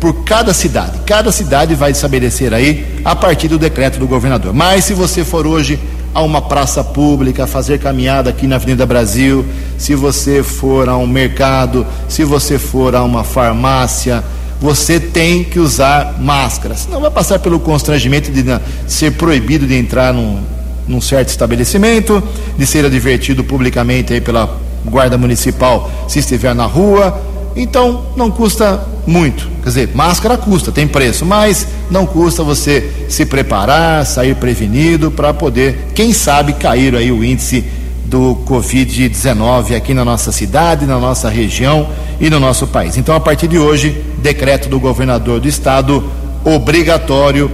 por 0.00 0.24
cada 0.24 0.52
cidade. 0.52 1.00
Cada 1.06 1.30
cidade 1.30 1.74
vai 1.74 1.90
estabelecer 1.90 2.52
aí 2.52 3.00
a 3.04 3.14
partir 3.14 3.48
do 3.48 3.58
decreto 3.58 3.98
do 3.98 4.06
governador. 4.06 4.52
Mas 4.52 4.84
se 4.84 4.94
você 4.94 5.24
for 5.24 5.46
hoje 5.46 5.78
a 6.14 6.22
uma 6.22 6.40
praça 6.40 6.82
pública, 6.82 7.46
fazer 7.46 7.78
caminhada 7.78 8.30
aqui 8.30 8.46
na 8.46 8.56
Avenida 8.56 8.86
Brasil, 8.86 9.44
se 9.76 9.94
você 9.94 10.42
for 10.42 10.88
a 10.88 10.96
um 10.96 11.06
mercado, 11.06 11.86
se 12.08 12.22
você 12.22 12.58
for 12.58 12.94
a 12.94 13.02
uma 13.02 13.24
farmácia, 13.24 14.22
você 14.60 14.98
tem 14.98 15.44
que 15.44 15.58
usar 15.58 16.16
máscara. 16.20 16.74
Senão 16.74 17.00
vai 17.00 17.10
passar 17.10 17.38
pelo 17.38 17.60
constrangimento 17.60 18.30
de 18.30 18.44
ser 18.86 19.12
proibido 19.12 19.66
de 19.66 19.74
entrar 19.74 20.12
num, 20.12 20.40
num 20.86 21.00
certo 21.00 21.28
estabelecimento, 21.28 22.22
de 22.56 22.66
ser 22.66 22.84
advertido 22.84 23.44
publicamente 23.44 24.12
aí 24.12 24.20
pela 24.20 24.58
guarda 24.84 25.16
municipal 25.16 25.90
se 26.08 26.18
estiver 26.18 26.54
na 26.54 26.66
rua. 26.66 27.20
Então 27.56 28.06
não 28.16 28.30
custa 28.30 28.84
muito. 29.06 29.48
Quer 29.62 29.68
dizer, 29.68 29.90
máscara 29.94 30.36
custa, 30.36 30.72
tem 30.72 30.86
preço, 30.86 31.24
mas 31.24 31.66
não 31.90 32.04
custa 32.06 32.42
você 32.42 32.90
se 33.08 33.24
preparar, 33.24 34.04
sair 34.04 34.34
prevenido 34.34 35.10
para 35.10 35.32
poder, 35.32 35.88
quem 35.94 36.12
sabe, 36.12 36.54
cair 36.54 36.94
aí 36.94 37.12
o 37.12 37.24
índice 37.24 37.64
do 38.04 38.36
Covid-19 38.46 39.76
aqui 39.76 39.94
na 39.94 40.04
nossa 40.04 40.30
cidade, 40.30 40.86
na 40.86 40.98
nossa 40.98 41.28
região 41.28 41.88
e 42.20 42.28
no 42.28 42.38
nosso 42.38 42.66
país. 42.66 42.96
Então, 42.96 43.14
a 43.14 43.20
partir 43.20 43.48
de 43.48 43.58
hoje, 43.58 44.04
decreto 44.18 44.68
do 44.68 44.78
governador 44.78 45.40
do 45.40 45.48
estado 45.48 46.04
obrigatório 46.44 47.50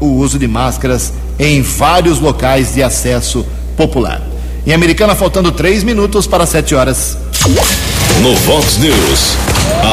o 0.00 0.06
uso 0.06 0.38
de 0.38 0.48
máscaras 0.48 1.12
em 1.38 1.60
vários 1.60 2.18
locais 2.18 2.74
de 2.74 2.82
acesso 2.82 3.46
popular. 3.76 4.22
Em 4.66 4.72
Americana, 4.72 5.14
faltando 5.14 5.52
três 5.52 5.82
minutos 5.84 6.26
para 6.26 6.46
sete 6.46 6.74
horas. 6.74 7.16
No 8.22 8.34
Vox 8.36 8.78
News, 8.78 9.36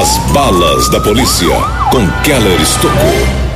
as 0.01 0.17
balas 0.33 0.89
da 0.89 0.99
polícia 0.99 1.47
com 1.91 2.05
Keller 2.23 2.61
Estocou. 2.61 3.46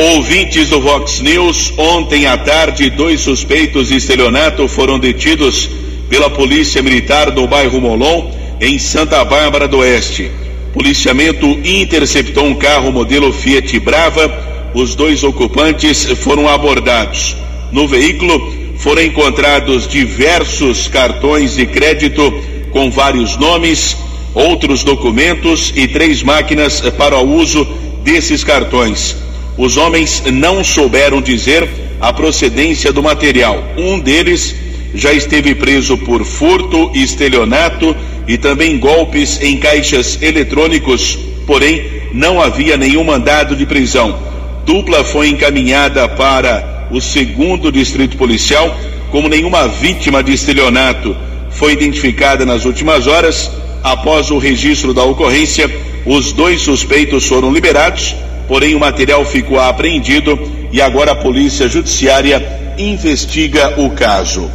Ouvintes 0.00 0.68
do 0.68 0.80
Vox 0.80 1.20
News, 1.22 1.74
ontem 1.76 2.24
à 2.24 2.38
tarde, 2.38 2.88
dois 2.88 3.20
suspeitos 3.20 3.88
de 3.88 3.96
estelionato 3.96 4.68
foram 4.68 4.96
detidos 4.96 5.68
pela 6.08 6.30
Polícia 6.30 6.80
Militar 6.80 7.32
do 7.32 7.48
bairro 7.48 7.80
Molon, 7.80 8.30
em 8.60 8.78
Santa 8.78 9.24
Bárbara 9.24 9.66
do 9.66 9.78
Oeste. 9.78 10.30
Policiamento 10.72 11.46
interceptou 11.64 12.44
um 12.44 12.54
carro 12.54 12.92
modelo 12.92 13.32
Fiat 13.32 13.76
Brava. 13.80 14.70
Os 14.72 14.94
dois 14.94 15.24
ocupantes 15.24 16.04
foram 16.22 16.48
abordados. 16.48 17.34
No 17.72 17.88
veículo 17.88 18.54
foram 18.76 19.02
encontrados 19.02 19.88
diversos 19.88 20.86
cartões 20.86 21.56
de 21.56 21.66
crédito 21.66 22.32
com 22.70 22.88
vários 22.88 23.36
nomes, 23.36 23.96
outros 24.32 24.84
documentos 24.84 25.72
e 25.74 25.88
três 25.88 26.22
máquinas 26.22 26.80
para 26.96 27.18
o 27.18 27.34
uso 27.34 27.66
desses 28.04 28.44
cartões. 28.44 29.26
Os 29.58 29.76
homens 29.76 30.22
não 30.32 30.62
souberam 30.62 31.20
dizer 31.20 31.68
a 32.00 32.12
procedência 32.12 32.92
do 32.92 33.02
material. 33.02 33.60
Um 33.76 33.98
deles 33.98 34.54
já 34.94 35.12
esteve 35.12 35.52
preso 35.56 35.98
por 35.98 36.24
furto, 36.24 36.92
estelionato 36.94 37.94
e 38.28 38.38
também 38.38 38.78
golpes 38.78 39.40
em 39.42 39.56
caixas 39.56 40.16
eletrônicos, 40.22 41.18
porém 41.44 41.82
não 42.14 42.40
havia 42.40 42.76
nenhum 42.76 43.02
mandado 43.02 43.56
de 43.56 43.66
prisão. 43.66 44.16
Dupla 44.64 45.02
foi 45.02 45.28
encaminhada 45.28 46.08
para 46.08 46.86
o 46.92 47.00
segundo 47.00 47.72
distrito 47.72 48.16
policial, 48.16 48.78
como 49.10 49.28
nenhuma 49.28 49.66
vítima 49.66 50.22
de 50.22 50.34
estelionato 50.34 51.16
foi 51.50 51.72
identificada 51.72 52.46
nas 52.46 52.64
últimas 52.64 53.08
horas. 53.08 53.50
Após 53.82 54.30
o 54.30 54.38
registro 54.38 54.94
da 54.94 55.02
ocorrência, 55.02 55.68
os 56.06 56.32
dois 56.32 56.60
suspeitos 56.60 57.26
foram 57.26 57.52
liberados, 57.52 58.14
porém 58.48 58.74
o 58.74 58.80
material 58.80 59.24
ficou 59.24 59.60
apreendido 59.60 60.38
e 60.72 60.80
agora 60.80 61.12
a 61.12 61.16
Polícia 61.16 61.68
Judiciária 61.68 62.74
investiga 62.78 63.80
o 63.80 63.90
caso. 63.90 64.50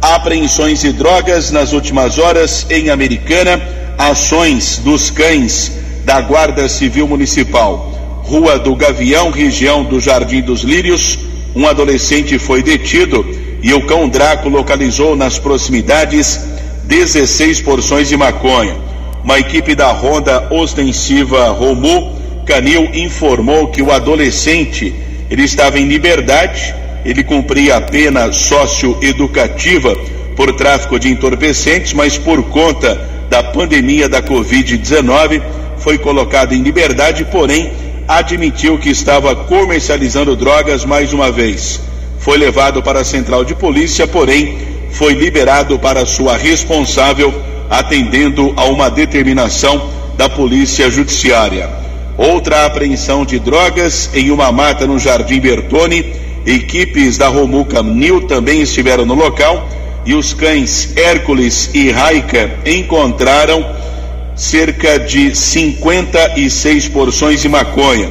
Apreensões 0.00 0.80
de 0.80 0.92
drogas 0.92 1.50
nas 1.50 1.72
últimas 1.72 2.18
horas 2.18 2.66
em 2.70 2.90
Americana, 2.90 3.60
ações 3.98 4.78
dos 4.78 5.10
cães 5.10 5.72
da 6.04 6.20
Guarda 6.20 6.68
Civil 6.68 7.06
Municipal. 7.06 7.92
Rua 8.24 8.58
do 8.58 8.74
Gavião, 8.74 9.30
região 9.30 9.84
do 9.84 10.00
Jardim 10.00 10.40
dos 10.40 10.62
Lírios, 10.62 11.18
um 11.54 11.66
adolescente 11.66 12.38
foi 12.38 12.62
detido 12.62 13.24
e 13.62 13.72
o 13.72 13.86
cão 13.86 14.08
Draco 14.08 14.48
localizou 14.48 15.14
nas 15.14 15.38
proximidades 15.38 16.40
16 16.84 17.62
porções 17.62 18.08
de 18.08 18.16
maconha. 18.16 18.76
Uma 19.22 19.38
equipe 19.38 19.74
da 19.74 19.90
Ronda 19.90 20.48
Ostensiva 20.50 21.48
Romu 21.48 22.23
Canil 22.44 22.90
informou 22.94 23.68
que 23.68 23.82
o 23.82 23.90
adolescente 23.90 24.94
ele 25.30 25.42
estava 25.42 25.78
em 25.78 25.86
liberdade, 25.86 26.74
ele 27.04 27.24
cumpria 27.24 27.76
a 27.76 27.80
pena 27.80 28.32
socioeducativa 28.32 29.96
por 30.36 30.52
tráfico 30.54 30.98
de 30.98 31.10
entorpecentes, 31.10 31.92
mas 31.92 32.18
por 32.18 32.42
conta 32.44 32.94
da 33.28 33.42
pandemia 33.42 34.08
da 34.08 34.22
Covid-19 34.22 35.42
foi 35.78 35.98
colocado 35.98 36.52
em 36.52 36.62
liberdade, 36.62 37.24
porém 37.24 37.72
admitiu 38.06 38.78
que 38.78 38.90
estava 38.90 39.34
comercializando 39.34 40.36
drogas 40.36 40.84
mais 40.84 41.12
uma 41.12 41.30
vez. 41.30 41.80
Foi 42.18 42.38
levado 42.38 42.82
para 42.82 43.00
a 43.00 43.04
central 43.04 43.44
de 43.44 43.54
polícia, 43.54 44.06
porém 44.06 44.58
foi 44.90 45.14
liberado 45.14 45.78
para 45.78 46.06
sua 46.06 46.36
responsável, 46.36 47.34
atendendo 47.68 48.52
a 48.56 48.64
uma 48.64 48.90
determinação 48.90 49.90
da 50.16 50.28
Polícia 50.28 50.88
Judiciária. 50.90 51.83
Outra 52.16 52.64
apreensão 52.66 53.24
de 53.24 53.38
drogas 53.38 54.10
em 54.14 54.30
uma 54.30 54.52
mata 54.52 54.86
no 54.86 54.98
Jardim 54.98 55.40
Bertone. 55.40 56.14
Equipes 56.46 57.16
da 57.16 57.28
Romuca 57.28 57.82
Nil 57.82 58.22
também 58.26 58.60
estiveram 58.60 59.06
no 59.06 59.14
local 59.14 59.68
e 60.04 60.14
os 60.14 60.34
cães 60.34 60.94
Hércules 60.96 61.70
e 61.72 61.90
Raika 61.90 62.50
encontraram 62.66 63.64
cerca 64.36 64.98
de 64.98 65.34
56 65.34 66.88
porções 66.88 67.40
de 67.40 67.48
maconha. 67.48 68.10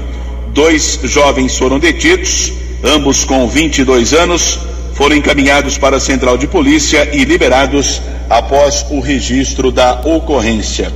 Dois 0.53 0.99
jovens 1.03 1.57
foram 1.57 1.79
detidos, 1.79 2.53
ambos 2.83 3.23
com 3.23 3.47
22 3.47 4.13
anos, 4.13 4.59
foram 4.93 5.15
encaminhados 5.15 5.77
para 5.77 5.97
a 5.97 5.99
central 5.99 6.37
de 6.37 6.47
polícia 6.47 7.09
e 7.13 7.23
liberados 7.23 8.01
após 8.29 8.85
o 8.89 8.99
registro 8.99 9.71
da 9.71 10.01
ocorrência. 10.03 10.91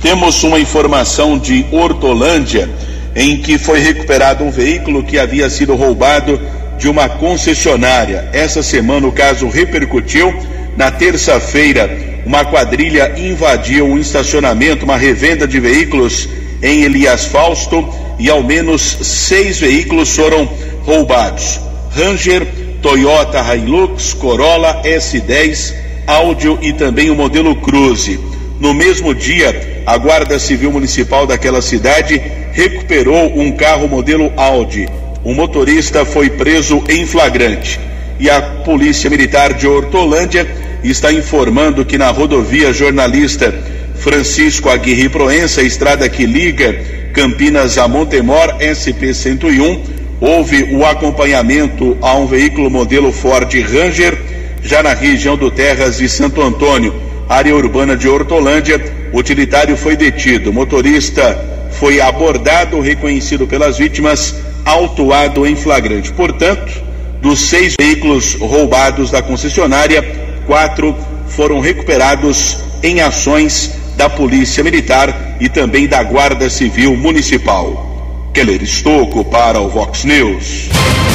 Temos 0.00 0.42
uma 0.44 0.60
informação 0.60 1.36
de 1.36 1.66
Hortolândia 1.72 2.68
em 3.16 3.36
que 3.38 3.58
foi 3.58 3.80
recuperado 3.80 4.44
um 4.44 4.50
veículo 4.50 5.02
que 5.02 5.18
havia 5.18 5.50
sido 5.50 5.74
roubado 5.74 6.40
de 6.78 6.88
uma 6.88 7.08
concessionária. 7.08 8.28
Essa 8.32 8.62
semana 8.62 9.08
o 9.08 9.12
caso 9.12 9.48
repercutiu. 9.48 10.32
Na 10.76 10.92
terça-feira, 10.92 11.90
uma 12.24 12.44
quadrilha 12.44 13.14
invadiu 13.18 13.86
um 13.86 13.98
estacionamento, 13.98 14.84
uma 14.84 14.96
revenda 14.96 15.48
de 15.48 15.58
veículos 15.58 16.28
em 16.62 16.82
Elias 16.82 17.24
Fausto 17.24 17.88
e 18.20 18.30
ao 18.30 18.44
menos 18.44 18.82
seis 19.02 19.58
veículos 19.58 20.14
foram 20.14 20.48
roubados. 20.84 21.58
Ranger, 21.90 22.46
Toyota 22.80 23.42
Hilux, 23.52 24.14
Corolla 24.14 24.80
S10, 24.84 25.74
Áudio 26.06 26.56
e 26.62 26.72
também 26.72 27.10
o 27.10 27.16
modelo 27.16 27.56
Cruze. 27.56 28.27
No 28.60 28.74
mesmo 28.74 29.14
dia, 29.14 29.82
a 29.86 29.96
Guarda 29.96 30.38
Civil 30.38 30.72
Municipal 30.72 31.26
daquela 31.26 31.62
cidade 31.62 32.20
recuperou 32.52 33.38
um 33.38 33.52
carro 33.52 33.86
modelo 33.86 34.32
Audi. 34.36 34.88
O 35.22 35.32
motorista 35.32 36.04
foi 36.04 36.28
preso 36.30 36.82
em 36.88 37.06
flagrante. 37.06 37.78
E 38.18 38.28
a 38.28 38.40
Polícia 38.40 39.08
Militar 39.08 39.54
de 39.54 39.66
Hortolândia 39.68 40.46
está 40.82 41.12
informando 41.12 41.84
que 41.84 41.96
na 41.96 42.10
rodovia 42.10 42.72
jornalista 42.72 43.54
Francisco 43.94 44.68
Aguirre 44.68 45.08
Proença, 45.08 45.62
estrada 45.62 46.08
que 46.08 46.26
liga 46.26 46.74
Campinas 47.12 47.78
a 47.78 47.86
Montemor, 47.86 48.56
SP-101, 48.58 49.80
houve 50.20 50.64
o 50.74 50.84
acompanhamento 50.84 51.96
a 52.02 52.14
um 52.14 52.26
veículo 52.26 52.70
modelo 52.70 53.12
Ford 53.12 53.52
Ranger, 53.52 54.18
já 54.62 54.82
na 54.82 54.94
região 54.94 55.36
do 55.36 55.50
Terras 55.50 55.98
de 55.98 56.08
Santo 56.08 56.42
Antônio, 56.42 57.07
área 57.28 57.54
urbana 57.54 57.96
de 57.96 58.08
Hortolândia. 58.08 58.80
O 59.12 59.18
utilitário 59.18 59.76
foi 59.76 59.96
detido. 59.96 60.50
O 60.50 60.52
motorista 60.52 61.38
foi 61.72 62.00
abordado, 62.00 62.80
reconhecido 62.80 63.46
pelas 63.46 63.78
vítimas, 63.78 64.34
autuado 64.64 65.46
em 65.46 65.54
flagrante. 65.54 66.12
Portanto, 66.12 66.82
dos 67.20 67.40
seis 67.40 67.74
veículos 67.78 68.34
roubados 68.34 69.10
da 69.10 69.22
concessionária, 69.22 70.02
quatro 70.46 70.96
foram 71.28 71.60
recuperados 71.60 72.58
em 72.82 73.00
ações 73.00 73.72
da 73.96 74.08
Polícia 74.08 74.62
Militar 74.62 75.36
e 75.40 75.48
também 75.48 75.86
da 75.86 76.02
Guarda 76.02 76.48
Civil 76.48 76.96
Municipal. 76.96 77.86
Keller 78.32 78.62
Estocco 78.62 79.24
para 79.24 79.60
o 79.60 79.68
Vox 79.68 80.04
News. 80.04 80.68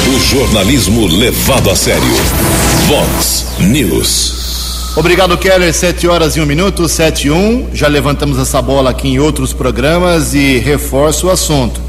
O 0.06 0.20
jornalismo 0.20 1.06
levado 1.06 1.70
a 1.70 1.76
sério. 1.76 2.02
Vox 2.86 3.46
News. 3.58 4.43
Obrigado, 4.96 5.36
Keller. 5.36 5.74
Sete 5.74 6.06
horas 6.06 6.36
e 6.36 6.40
um 6.40 6.46
minuto, 6.46 6.88
sete 6.88 7.26
e 7.26 7.30
um. 7.30 7.66
Já 7.74 7.88
levantamos 7.88 8.38
essa 8.38 8.62
bola 8.62 8.90
aqui 8.90 9.08
em 9.08 9.18
outros 9.18 9.52
programas 9.52 10.34
e 10.34 10.58
reforço 10.58 11.26
o 11.26 11.30
assunto. 11.30 11.80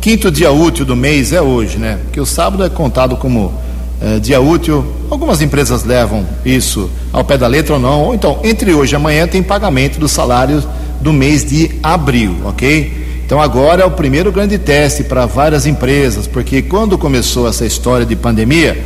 Quinto 0.00 0.28
dia 0.28 0.50
útil 0.50 0.84
do 0.84 0.96
mês 0.96 1.32
é 1.32 1.40
hoje, 1.40 1.78
né? 1.78 2.00
Porque 2.02 2.20
o 2.20 2.26
sábado 2.26 2.64
é 2.64 2.68
contado 2.68 3.16
como 3.16 3.54
eh, 4.02 4.18
dia 4.18 4.40
útil. 4.40 4.84
Algumas 5.08 5.40
empresas 5.40 5.84
levam 5.84 6.26
isso 6.44 6.90
ao 7.12 7.24
pé 7.24 7.38
da 7.38 7.46
letra 7.46 7.74
ou 7.74 7.80
não. 7.80 8.06
Ou 8.06 8.14
então, 8.14 8.40
entre 8.42 8.74
hoje 8.74 8.92
e 8.92 8.96
amanhã 8.96 9.28
tem 9.28 9.40
pagamento 9.40 10.00
do 10.00 10.08
salário 10.08 10.60
do 11.00 11.12
mês 11.12 11.44
de 11.44 11.70
abril, 11.80 12.38
ok? 12.44 13.20
Então 13.24 13.40
agora 13.40 13.82
é 13.82 13.86
o 13.86 13.90
primeiro 13.92 14.32
grande 14.32 14.58
teste 14.58 15.04
para 15.04 15.26
várias 15.26 15.64
empresas, 15.64 16.26
porque 16.26 16.60
quando 16.62 16.98
começou 16.98 17.46
essa 17.46 17.64
história 17.64 18.04
de 18.04 18.16
pandemia, 18.16 18.76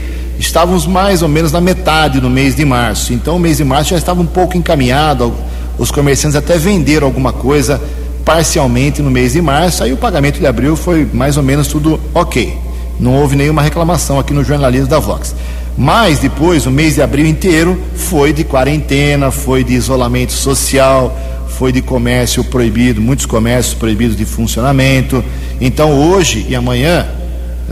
estávamos 0.43 0.87
mais 0.87 1.23
ou 1.23 1.29
menos 1.29 1.53
na 1.53 1.61
metade 1.61 2.21
do 2.21 2.29
mês 2.29 2.55
de 2.55 2.65
março. 2.65 3.13
Então 3.13 3.37
o 3.37 3.39
mês 3.39 3.59
de 3.59 3.65
março 3.65 3.91
já 3.91 3.97
estava 3.97 4.21
um 4.21 4.27
pouco 4.27 4.57
encaminhado, 4.57 5.33
os 5.79 5.91
comerciantes 5.91 6.37
até 6.37 6.59
venderam 6.59 7.07
alguma 7.07 7.33
coisa 7.33 7.81
parcialmente 8.25 9.01
no 9.01 9.11
mês 9.11 9.33
de 9.33 9.41
março, 9.41 9.83
aí 9.83 9.93
o 9.93 9.97
pagamento 9.97 10.39
de 10.39 10.47
abril 10.47 10.77
foi 10.77 11.09
mais 11.13 11.37
ou 11.37 11.43
menos 11.43 11.69
tudo 11.69 11.99
ok. 12.13 12.57
Não 13.01 13.15
houve 13.15 13.37
nenhuma 13.37 13.63
reclamação 13.63 14.19
aqui 14.19 14.33
no 14.33 14.45
jornalismo 14.45 14.89
da 14.89 14.99
Vox. 14.99 15.35
Mas 15.77 16.19
depois, 16.19 16.67
o 16.67 16.71
mês 16.71 16.97
de 16.97 17.03
abril 17.03 17.27
inteiro 17.27 17.81
foi 17.95 18.33
de 18.33 18.45
quarentena, 18.45 19.31
foi 19.31 19.65
de 19.65 19.73
isolamento 19.73 20.33
social, 20.33 21.17
foi 21.49 21.73
de 21.73 21.81
comércio 21.81 22.45
proibido, 22.45 23.01
muitos 23.01 23.27
comércios 23.27 23.75
proibidos 23.75 24.17
de 24.17 24.25
funcionamento. 24.25 25.25
Então, 25.61 25.93
hoje 25.99 26.47
e 26.49 26.55
amanhã, 26.55 27.07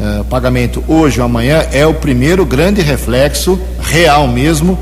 uh, 0.00 0.24
pagamento 0.24 0.82
hoje 0.88 1.20
ou 1.20 1.26
amanhã 1.26 1.64
é 1.72 1.86
o 1.86 1.94
primeiro 1.94 2.44
grande 2.44 2.80
reflexo 2.80 3.60
real 3.80 4.26
mesmo. 4.26 4.78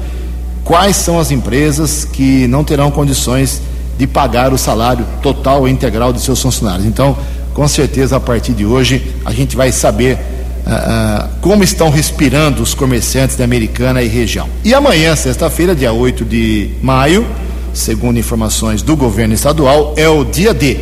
Quais 0.64 0.96
são 0.96 1.18
as 1.18 1.30
empresas 1.30 2.04
que 2.04 2.46
não 2.46 2.62
terão 2.62 2.90
condições 2.90 3.60
de 3.98 4.06
pagar 4.06 4.52
o 4.52 4.58
salário 4.58 5.04
total 5.22 5.60
ou 5.60 5.68
integral 5.68 6.12
de 6.12 6.20
seus 6.20 6.40
funcionários? 6.40 6.86
Então, 6.86 7.16
com 7.52 7.66
certeza, 7.66 8.16
a 8.16 8.20
partir 8.20 8.52
de 8.52 8.64
hoje, 8.64 9.14
a 9.24 9.32
gente 9.32 9.56
vai 9.56 9.72
saber 9.72 10.14
uh, 10.66 11.28
como 11.40 11.64
estão 11.64 11.90
respirando 11.90 12.62
os 12.62 12.74
comerciantes 12.74 13.36
da 13.36 13.44
Americana 13.44 14.02
e 14.02 14.08
região. 14.08 14.48
E 14.64 14.72
amanhã, 14.72 15.16
sexta-feira, 15.16 15.74
dia 15.74 15.92
8 15.92 16.24
de 16.24 16.70
maio 16.82 17.26
segundo 17.78 18.18
informações 18.18 18.82
do 18.82 18.96
governo 18.96 19.34
estadual, 19.34 19.94
é 19.96 20.08
o 20.08 20.24
dia 20.24 20.52
D, 20.52 20.78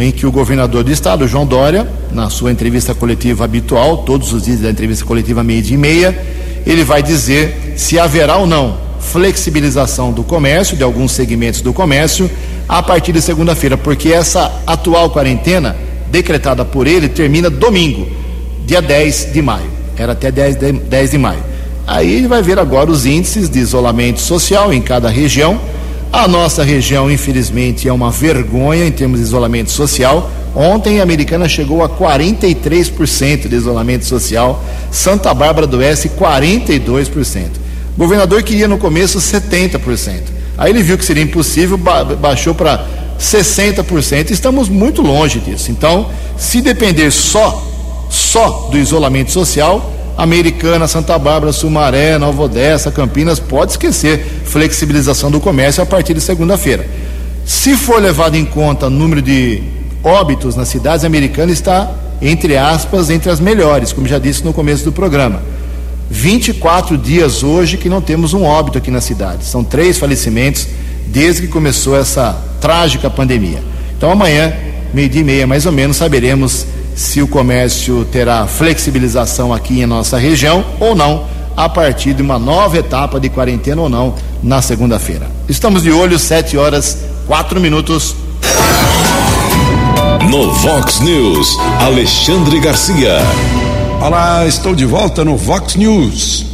em 0.00 0.10
que 0.10 0.26
o 0.26 0.32
governador 0.32 0.82
do 0.82 0.90
estado, 0.90 1.26
João 1.28 1.46
Dória, 1.46 1.88
na 2.14 2.30
sua 2.30 2.52
entrevista 2.52 2.94
coletiva 2.94 3.44
habitual, 3.44 3.98
todos 3.98 4.32
os 4.32 4.44
dias 4.44 4.60
da 4.60 4.70
entrevista 4.70 5.04
coletiva 5.04 5.42
meia-dia 5.42 5.74
e 5.74 5.78
meia, 5.78 6.26
ele 6.64 6.84
vai 6.84 7.02
dizer 7.02 7.74
se 7.76 7.98
haverá 7.98 8.36
ou 8.36 8.46
não 8.46 8.84
flexibilização 9.04 10.12
do 10.12 10.24
comércio, 10.24 10.76
de 10.76 10.82
alguns 10.82 11.12
segmentos 11.12 11.60
do 11.60 11.72
comércio, 11.72 12.30
a 12.68 12.82
partir 12.82 13.12
de 13.12 13.20
segunda-feira, 13.20 13.76
porque 13.76 14.08
essa 14.08 14.50
atual 14.66 15.10
quarentena, 15.10 15.76
decretada 16.10 16.64
por 16.64 16.86
ele, 16.86 17.08
termina 17.08 17.50
domingo, 17.50 18.08
dia 18.66 18.80
10 18.80 19.32
de 19.32 19.42
maio. 19.42 19.70
era 19.96 20.12
até 20.12 20.30
10 20.30 20.56
de, 20.56 20.72
10 20.72 21.10
de 21.10 21.18
maio. 21.18 21.42
Aí 21.86 22.10
ele 22.14 22.26
vai 22.26 22.42
ver 22.42 22.58
agora 22.58 22.90
os 22.90 23.04
índices 23.04 23.50
de 23.50 23.58
isolamento 23.58 24.20
social 24.20 24.72
em 24.72 24.80
cada 24.80 25.10
região. 25.10 25.60
A 26.10 26.26
nossa 26.26 26.64
região, 26.64 27.10
infelizmente, 27.10 27.88
é 27.88 27.92
uma 27.92 28.10
vergonha 28.10 28.86
em 28.86 28.92
termos 28.92 29.18
de 29.18 29.26
isolamento 29.26 29.70
social. 29.70 30.30
Ontem 30.54 31.00
a 31.00 31.02
americana 31.02 31.48
chegou 31.48 31.82
a 31.82 31.88
43% 31.88 33.48
de 33.48 33.56
isolamento 33.56 34.04
social, 34.04 34.62
Santa 34.90 35.34
Bárbara 35.34 35.66
do 35.66 35.78
Oeste 35.78 36.08
42%. 36.08 37.48
O 37.96 37.98
governador 37.98 38.42
queria 38.42 38.68
no 38.68 38.78
começo 38.78 39.18
70%. 39.18 40.22
Aí 40.56 40.70
ele 40.70 40.82
viu 40.82 40.96
que 40.96 41.04
seria 41.04 41.22
impossível, 41.22 41.76
ba 41.76 42.04
baixou 42.04 42.54
para 42.54 42.86
60%. 43.18 44.30
Estamos 44.30 44.68
muito 44.68 45.02
longe 45.02 45.40
disso. 45.40 45.70
Então, 45.70 46.08
se 46.36 46.60
depender 46.60 47.10
só 47.10 47.70
só 48.08 48.68
do 48.70 48.78
isolamento 48.78 49.32
social, 49.32 49.92
Americana, 50.16 50.86
Santa 50.86 51.18
Bárbara, 51.18 51.52
Sumaré, 51.52 52.16
Nova 52.18 52.44
Odessa, 52.44 52.92
Campinas, 52.92 53.40
pode 53.40 53.72
esquecer 53.72 54.24
flexibilização 54.44 55.30
do 55.30 55.40
comércio 55.40 55.82
a 55.82 55.86
partir 55.86 56.14
de 56.14 56.20
segunda-feira. 56.20 56.86
Se 57.44 57.76
for 57.76 58.00
levado 58.00 58.36
em 58.36 58.44
conta 58.44 58.86
o 58.86 58.90
número 58.90 59.20
de 59.20 59.62
óbitos 60.04 60.54
nas 60.54 60.68
cidades 60.68 61.04
americanas, 61.04 61.54
está, 61.54 61.90
entre 62.20 62.56
aspas, 62.56 63.10
entre 63.10 63.30
as 63.30 63.40
melhores, 63.40 63.92
como 63.92 64.06
já 64.06 64.18
disse 64.18 64.44
no 64.44 64.52
começo 64.52 64.84
do 64.84 64.92
programa. 64.92 65.40
24 66.10 66.98
dias 66.98 67.42
hoje 67.42 67.76
que 67.76 67.88
não 67.88 68.00
temos 68.00 68.34
um 68.34 68.44
óbito 68.44 68.78
aqui 68.78 68.90
na 68.90 69.00
cidade. 69.00 69.44
São 69.44 69.64
três 69.64 69.98
falecimentos 69.98 70.68
desde 71.06 71.42
que 71.42 71.48
começou 71.48 71.96
essa 71.96 72.38
trágica 72.60 73.08
pandemia. 73.08 73.62
Então 73.96 74.10
amanhã, 74.10 74.52
meio-dia 74.92 75.22
e 75.22 75.24
meia 75.24 75.46
mais 75.46 75.66
ou 75.66 75.72
menos, 75.72 75.96
saberemos 75.96 76.66
se 76.94 77.20
o 77.20 77.26
comércio 77.26 78.04
terá 78.04 78.46
flexibilização 78.46 79.52
aqui 79.52 79.80
em 79.80 79.86
nossa 79.86 80.18
região 80.18 80.64
ou 80.78 80.94
não, 80.94 81.24
a 81.56 81.68
partir 81.68 82.14
de 82.14 82.22
uma 82.22 82.38
nova 82.38 82.78
etapa 82.78 83.18
de 83.18 83.28
quarentena 83.28 83.80
ou 83.80 83.88
não 83.88 84.14
na 84.42 84.60
segunda-feira. 84.60 85.28
Estamos 85.48 85.82
de 85.82 85.90
olho, 85.90 86.18
7 86.18 86.56
horas, 86.56 86.98
4 87.26 87.60
minutos. 87.60 88.14
No 90.30 90.52
Vox 90.52 91.00
News, 91.00 91.58
Alexandre 91.80 92.58
Garcia. 92.58 93.18
Olá, 94.00 94.46
estou 94.46 94.74
de 94.74 94.86
volta 94.86 95.24
no 95.24 95.36
Vox 95.36 95.76
News. 95.76 96.46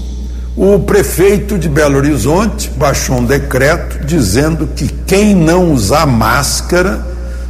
O 0.57 0.81
prefeito 0.81 1.57
de 1.57 1.69
Belo 1.69 1.97
Horizonte 1.97 2.69
baixou 2.77 3.19
um 3.19 3.25
decreto 3.25 4.05
dizendo 4.05 4.67
que 4.67 4.89
quem 5.07 5.35
não 5.35 5.73
usar 5.73 6.05
máscara 6.07 7.07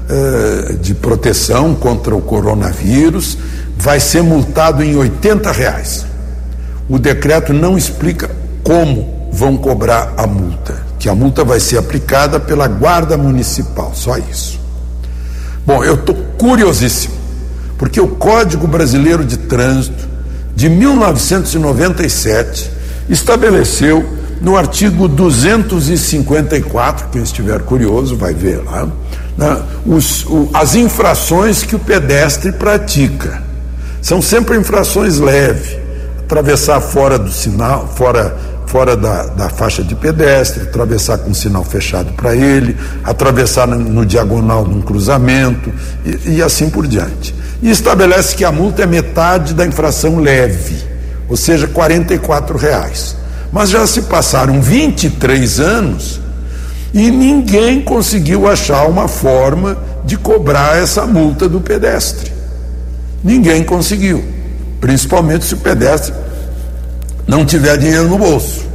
eh, 0.09 0.75
de 0.81 0.95
proteção 0.95 1.75
contra 1.75 2.15
o 2.15 2.21
coronavírus 2.21 3.39
vai 3.77 3.99
ser 3.99 4.23
multado 4.23 4.83
em 4.83 4.97
80 4.97 5.51
reais. 5.51 6.05
O 6.89 6.99
decreto 6.99 7.53
não 7.53 7.79
explica 7.79 8.31
como 8.63 9.29
vão 9.33 9.57
cobrar 9.57 10.13
a 10.17 10.27
multa, 10.27 10.83
que 10.99 11.09
a 11.09 11.15
multa 11.15 11.45
vai 11.45 11.61
ser 11.61 11.79
aplicada 11.79 12.39
pela 12.39 12.67
Guarda 12.69 13.17
Municipal, 13.17 13.93
só 13.95 14.19
isso. 14.19 14.60
Bom, 15.67 15.85
eu 15.85 15.95
estou 15.95 16.15
curiosíssimo, 16.39 17.15
porque 17.79 18.01
o 18.01 18.09
Código 18.09 18.67
Brasileiro 18.67 19.25
de 19.25 19.37
Trânsito 19.37 20.09
de 20.55 20.69
1997 20.69 22.71
estabeleceu 23.09 24.19
no 24.41 24.57
artigo 24.57 25.07
254, 25.07 27.09
quem 27.13 27.23
estiver 27.23 27.61
curioso 27.61 28.17
vai 28.17 28.33
ver 28.33 28.65
lá, 28.65 28.89
né, 29.37 29.63
os, 29.85 30.25
o, 30.25 30.49
as 30.55 30.75
infrações 30.75 31.63
que 31.63 31.77
o 31.77 31.79
pedestre 31.79 32.51
pratica. 32.53 33.43
São 34.01 34.23
sempre 34.23 34.57
infrações 34.57 35.19
leves. 35.19 35.79
Atravessar 36.21 36.81
fora 36.81 37.19
do 37.19 37.31
sinal, 37.31 37.93
fora, 37.97 38.35
fora 38.71 38.97
da, 38.97 39.25
da 39.25 39.49
faixa 39.49 39.83
de 39.83 39.97
pedestre, 39.97 40.63
atravessar 40.63 41.19
com 41.19 41.35
sinal 41.35 41.65
fechado 41.65 42.13
para 42.13 42.37
ele, 42.37 42.77
atravessar 43.03 43.67
no, 43.67 43.77
no, 43.77 44.07
diagonal 44.07 44.65
num 44.65 44.81
cruzamento 44.81 45.73
e, 46.07 46.37
e 46.37 46.43
assim 46.43 46.71
por 46.71 46.87
diante. 46.87 47.35
E 47.61 47.69
estabelece 47.69 48.37
que 48.37 48.45
a 48.45 48.53
multa 48.53 48.85
é 48.85 48.87
metade 48.87 49.55
da 49.55 49.67
infração 49.67 50.21
leve, 50.21 50.77
ou 51.29 51.37
seja, 51.37 51.67
R$ 51.67 52.59
reais. 52.59 53.17
Mas 53.53 53.71
já 53.71 53.85
se 53.89 54.03
passaram 54.03 54.63
23 54.63 55.59
anos 55.59 56.21
e 56.95 57.11
ninguém 57.11 57.81
conseguiu 57.81 58.49
achar 58.49 58.87
uma 58.87 59.09
forma 59.09 59.77
de 60.05 60.17
cobrar 60.17 60.81
essa 60.81 61.05
multa 61.07 61.49
do 61.49 61.61
pedestre. 61.61 62.33
Ninguém 63.23 63.65
conseguiu, 63.65 64.25
principalmente 64.81 65.45
se 65.45 65.55
o 65.55 65.59
pedestre 65.59 66.15
não 67.31 67.47
tiver 67.47 67.79
dinheiro 67.79 68.09
no 68.09 68.19
bolso, 68.19 68.67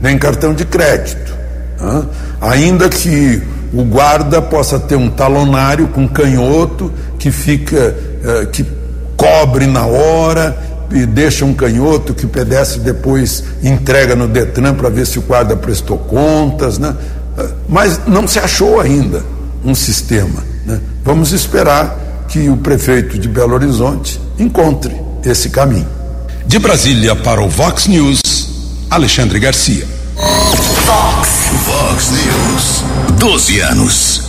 nem 0.00 0.18
cartão 0.18 0.52
de 0.52 0.64
crédito. 0.64 1.32
Né? 1.80 2.02
Ainda 2.40 2.88
que 2.88 3.40
o 3.72 3.84
guarda 3.84 4.42
possa 4.42 4.80
ter 4.80 4.96
um 4.96 5.08
talonário 5.08 5.86
com 5.88 6.08
canhoto 6.08 6.92
que 7.20 7.30
fica, 7.30 7.96
eh, 8.24 8.48
que 8.50 8.66
cobre 9.16 9.68
na 9.68 9.86
hora 9.86 10.58
e 10.90 11.06
deixa 11.06 11.44
um 11.44 11.54
canhoto 11.54 12.12
que 12.12 12.26
o 12.26 12.28
pedestre 12.28 12.80
depois 12.80 13.44
entrega 13.62 14.16
no 14.16 14.26
Detran 14.26 14.74
para 14.74 14.88
ver 14.88 15.06
se 15.06 15.20
o 15.20 15.22
guarda 15.22 15.54
prestou 15.54 15.96
contas, 15.96 16.80
né? 16.80 16.96
Mas 17.68 18.00
não 18.08 18.26
se 18.26 18.40
achou 18.40 18.80
ainda 18.80 19.22
um 19.64 19.72
sistema. 19.72 20.42
Né? 20.66 20.80
Vamos 21.04 21.30
esperar 21.30 22.24
que 22.26 22.48
o 22.48 22.56
prefeito 22.56 23.16
de 23.16 23.28
Belo 23.28 23.54
Horizonte 23.54 24.20
encontre 24.36 25.00
esse 25.24 25.48
caminho. 25.48 25.99
De 26.46 26.58
Brasília 26.58 27.14
para 27.14 27.42
o 27.42 27.48
Vox 27.48 27.86
News, 27.86 28.20
Alexandre 28.90 29.38
Garcia. 29.38 29.86
Vox. 30.16 31.28
Vox 31.64 32.10
News. 32.10 33.18
12 33.18 33.60
anos. 33.60 34.22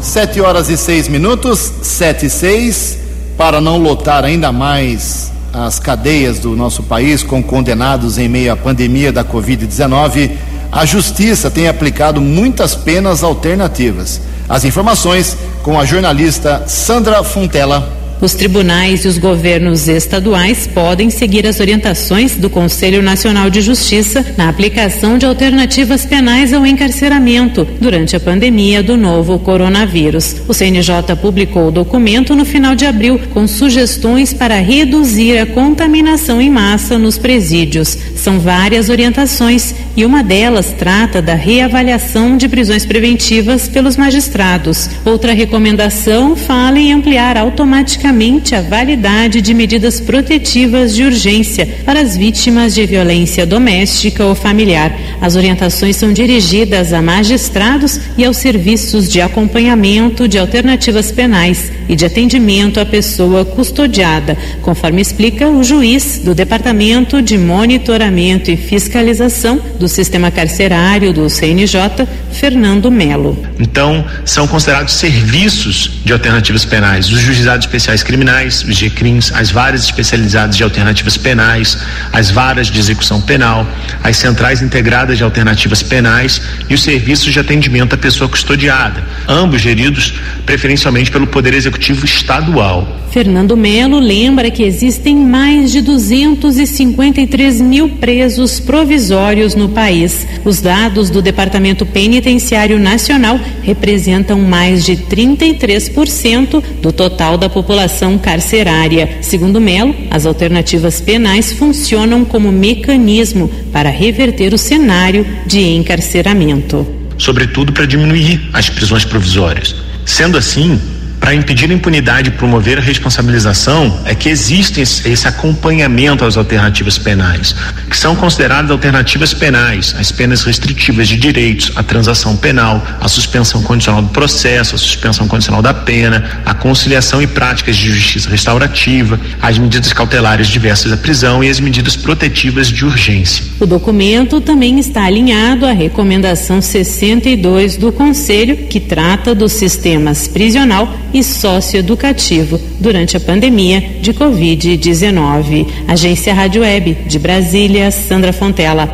Sete 0.00 0.40
horas 0.40 0.68
e 0.68 0.76
seis 0.76 1.08
minutos, 1.08 1.72
sete 1.82 2.26
e 2.26 2.30
seis, 2.30 2.98
para 3.36 3.60
não 3.60 3.78
lotar 3.78 4.24
ainda 4.24 4.50
mais 4.50 5.30
as 5.52 5.78
cadeias 5.78 6.38
do 6.38 6.56
nosso 6.56 6.82
país 6.82 7.22
com 7.22 7.42
condenados 7.42 8.18
em 8.18 8.28
meio 8.28 8.52
à 8.52 8.56
pandemia 8.56 9.12
da 9.12 9.24
Covid-19, 9.24 10.30
a 10.72 10.84
Justiça 10.86 11.50
tem 11.50 11.68
aplicado 11.68 12.20
muitas 12.20 12.74
penas 12.74 13.22
alternativas. 13.22 14.20
As 14.48 14.64
informações 14.64 15.36
com 15.62 15.78
a 15.78 15.84
jornalista 15.84 16.64
Sandra 16.66 17.22
Fontela. 17.22 17.99
Os 18.20 18.34
tribunais 18.34 19.04
e 19.04 19.08
os 19.08 19.16
governos 19.16 19.88
estaduais 19.88 20.66
podem 20.66 21.08
seguir 21.08 21.46
as 21.46 21.58
orientações 21.58 22.36
do 22.36 22.50
Conselho 22.50 23.02
Nacional 23.02 23.48
de 23.48 23.62
Justiça 23.62 24.34
na 24.36 24.48
aplicação 24.48 25.16
de 25.16 25.24
alternativas 25.24 26.04
penais 26.04 26.52
ao 26.52 26.66
encarceramento 26.66 27.66
durante 27.80 28.14
a 28.14 28.20
pandemia 28.20 28.82
do 28.82 28.96
novo 28.96 29.38
coronavírus. 29.38 30.36
O 30.46 30.52
CNJ 30.52 31.16
publicou 31.20 31.68
o 31.68 31.72
documento 31.72 32.36
no 32.36 32.44
final 32.44 32.74
de 32.74 32.84
abril 32.84 33.18
com 33.32 33.46
sugestões 33.48 34.34
para 34.34 34.60
reduzir 34.60 35.38
a 35.38 35.46
contaminação 35.46 36.42
em 36.42 36.50
massa 36.50 36.98
nos 36.98 37.16
presídios. 37.16 37.96
São 38.20 38.38
várias 38.38 38.90
orientações 38.90 39.74
e 39.96 40.04
uma 40.04 40.22
delas 40.22 40.74
trata 40.78 41.22
da 41.22 41.32
reavaliação 41.32 42.36
de 42.36 42.50
prisões 42.50 42.84
preventivas 42.84 43.66
pelos 43.66 43.96
magistrados. 43.96 44.90
Outra 45.06 45.32
recomendação 45.32 46.36
fala 46.36 46.78
em 46.78 46.92
ampliar 46.92 47.38
automaticamente 47.38 48.54
a 48.54 48.60
validade 48.60 49.40
de 49.40 49.54
medidas 49.54 50.02
protetivas 50.02 50.94
de 50.94 51.02
urgência 51.02 51.66
para 51.86 51.98
as 51.98 52.14
vítimas 52.14 52.74
de 52.74 52.84
violência 52.84 53.46
doméstica 53.46 54.22
ou 54.26 54.34
familiar. 54.34 54.94
As 55.18 55.34
orientações 55.34 55.96
são 55.96 56.12
dirigidas 56.12 56.92
a 56.92 57.00
magistrados 57.00 57.98
e 58.18 58.24
aos 58.26 58.36
serviços 58.36 59.10
de 59.10 59.22
acompanhamento 59.22 60.28
de 60.28 60.38
alternativas 60.38 61.10
penais 61.10 61.72
e 61.88 61.96
de 61.96 62.04
atendimento 62.04 62.78
à 62.80 62.84
pessoa 62.84 63.46
custodiada, 63.46 64.36
conforme 64.60 65.00
explica 65.00 65.48
o 65.48 65.64
juiz 65.64 66.20
do 66.22 66.34
Departamento 66.34 67.22
de 67.22 67.38
Monitoramento 67.38 68.09
e 68.10 68.56
Fiscalização 68.56 69.60
do 69.78 69.86
Sistema 69.86 70.30
Carcerário 70.30 71.12
do 71.12 71.30
CNJ, 71.30 72.06
Fernando 72.32 72.90
Melo. 72.90 73.38
Então, 73.58 74.04
são 74.24 74.48
considerados 74.48 74.94
serviços 74.94 76.00
de 76.04 76.12
alternativas 76.12 76.64
penais, 76.64 77.10
os 77.10 77.20
juizados 77.20 77.66
especiais 77.66 78.02
criminais, 78.02 78.64
os 78.64 78.76
GCRIMS, 78.76 79.32
as 79.32 79.50
varas 79.50 79.84
especializadas 79.84 80.56
de 80.56 80.64
alternativas 80.64 81.16
penais, 81.16 81.78
as 82.12 82.30
varas 82.30 82.66
de 82.66 82.78
execução 82.78 83.20
penal, 83.20 83.66
as 84.02 84.16
centrais 84.16 84.60
integradas 84.60 85.16
de 85.16 85.24
alternativas 85.24 85.82
penais 85.82 86.40
e 86.68 86.74
os 86.74 86.82
serviços 86.82 87.32
de 87.32 87.38
atendimento 87.38 87.94
à 87.94 87.98
pessoa 87.98 88.28
custodiada, 88.28 89.04
ambos 89.28 89.60
geridos 89.60 90.14
preferencialmente 90.44 91.10
pelo 91.10 91.26
Poder 91.26 91.54
Executivo 91.54 92.04
Estadual. 92.04 93.00
Fernando 93.10 93.56
Melo 93.56 93.98
lembra 93.98 94.52
que 94.52 94.62
existem 94.62 95.16
mais 95.16 95.72
de 95.72 95.80
253 95.80 97.60
mil 97.60 97.88
presos 98.00 98.58
provisórios 98.58 99.54
no 99.54 99.68
país. 99.68 100.26
Os 100.44 100.60
dados 100.60 101.10
do 101.10 101.20
Departamento 101.20 101.84
Penitenciário 101.84 102.78
Nacional 102.78 103.38
representam 103.62 104.40
mais 104.40 104.84
de 104.84 104.96
33% 104.96 106.62
do 106.80 106.90
total 106.92 107.36
da 107.36 107.48
população 107.48 108.16
carcerária. 108.18 109.18
Segundo 109.20 109.60
Melo, 109.60 109.94
as 110.10 110.26
alternativas 110.26 111.00
penais 111.00 111.52
funcionam 111.52 112.24
como 112.24 112.50
mecanismo 112.50 113.50
para 113.72 113.90
reverter 113.90 114.54
o 114.54 114.58
cenário 114.58 115.26
de 115.46 115.60
encarceramento. 115.60 116.86
Sobretudo 117.18 117.72
para 117.72 117.84
diminuir 117.84 118.40
as 118.52 118.70
prisões 118.70 119.04
provisórias. 119.04 119.74
Sendo 120.06 120.38
assim, 120.38 120.80
para 121.20 121.34
impedir 121.34 121.70
a 121.70 121.74
impunidade 121.74 122.30
e 122.30 122.32
promover 122.32 122.78
a 122.78 122.80
responsabilização 122.80 124.00
é 124.06 124.14
que 124.14 124.28
existe 124.28 124.80
esse 124.80 125.28
acompanhamento 125.28 126.24
às 126.24 126.36
alternativas 126.36 126.96
penais, 126.96 127.54
que 127.88 127.96
são 127.96 128.16
consideradas 128.16 128.70
alternativas 128.70 129.34
penais, 129.34 129.94
as 129.98 130.10
penas 130.10 130.42
restritivas 130.42 131.06
de 131.06 131.18
direitos, 131.18 131.72
a 131.76 131.82
transação 131.82 132.36
penal, 132.36 132.84
a 132.98 133.06
suspensão 133.06 133.62
condicional 133.62 134.00
do 134.00 134.08
processo, 134.08 134.74
a 134.74 134.78
suspensão 134.78 135.28
condicional 135.28 135.60
da 135.60 135.74
pena, 135.74 136.40
a 136.44 136.54
conciliação 136.54 137.20
e 137.20 137.26
práticas 137.26 137.76
de 137.76 137.92
justiça 137.92 138.30
restaurativa, 138.30 139.20
as 139.42 139.58
medidas 139.58 139.92
cautelares 139.92 140.48
diversas 140.48 140.90
da 140.90 140.96
prisão 140.96 141.44
e 141.44 141.50
as 141.50 141.60
medidas 141.60 141.96
protetivas 141.96 142.68
de 142.68 142.84
urgência. 142.84 143.44
O 143.60 143.66
documento 143.66 144.40
também 144.40 144.78
está 144.78 145.04
alinhado 145.04 145.66
à 145.66 145.72
recomendação 145.72 146.62
62 146.62 147.76
do 147.76 147.92
Conselho, 147.92 148.56
que 148.68 148.80
trata 148.80 149.34
dos 149.34 149.52
sistemas 149.52 150.26
prisional 150.26 150.98
e 151.12 151.22
socioeducativo 151.22 152.60
durante 152.78 153.16
a 153.16 153.20
pandemia 153.20 153.80
de 154.00 154.12
Covid-19. 154.12 155.66
Agência 155.88 156.34
Rádio 156.34 156.62
Web 156.62 156.94
de 157.06 157.18
Brasília, 157.18 157.90
Sandra 157.90 158.32
Fontela. 158.32 158.88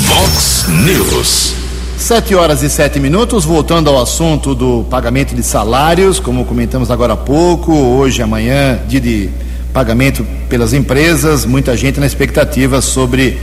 Vox 0.00 0.66
News. 0.84 1.54
Sete 1.96 2.34
horas 2.34 2.62
e 2.62 2.68
sete 2.68 3.00
minutos, 3.00 3.44
voltando 3.44 3.88
ao 3.88 4.00
assunto 4.00 4.54
do 4.54 4.84
pagamento 4.90 5.34
de 5.34 5.42
salários, 5.42 6.20
como 6.20 6.44
comentamos 6.44 6.90
agora 6.90 7.14
há 7.14 7.16
pouco, 7.16 7.72
hoje, 7.72 8.22
amanhã, 8.22 8.78
dia 8.86 9.00
de 9.00 9.30
pagamento 9.72 10.24
pelas 10.48 10.72
empresas, 10.72 11.44
muita 11.44 11.76
gente 11.76 11.98
na 11.98 12.06
expectativa 12.06 12.80
sobre 12.80 13.38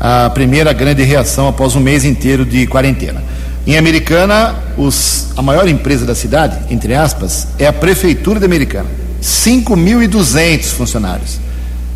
a 0.00 0.30
primeira 0.30 0.72
grande 0.72 1.02
reação 1.02 1.48
após 1.48 1.76
um 1.76 1.80
mês 1.80 2.04
inteiro 2.04 2.44
de 2.44 2.66
quarentena. 2.66 3.22
Em 3.66 3.76
Americana, 3.76 4.54
os, 4.76 5.28
a 5.36 5.42
maior 5.42 5.68
empresa 5.68 6.06
da 6.06 6.14
cidade, 6.14 6.58
entre 6.70 6.94
aspas, 6.94 7.48
é 7.58 7.66
a 7.66 7.72
Prefeitura 7.72 8.38
de 8.38 8.46
Americana. 8.46 8.88
5.200 9.22 10.64
funcionários. 10.72 11.38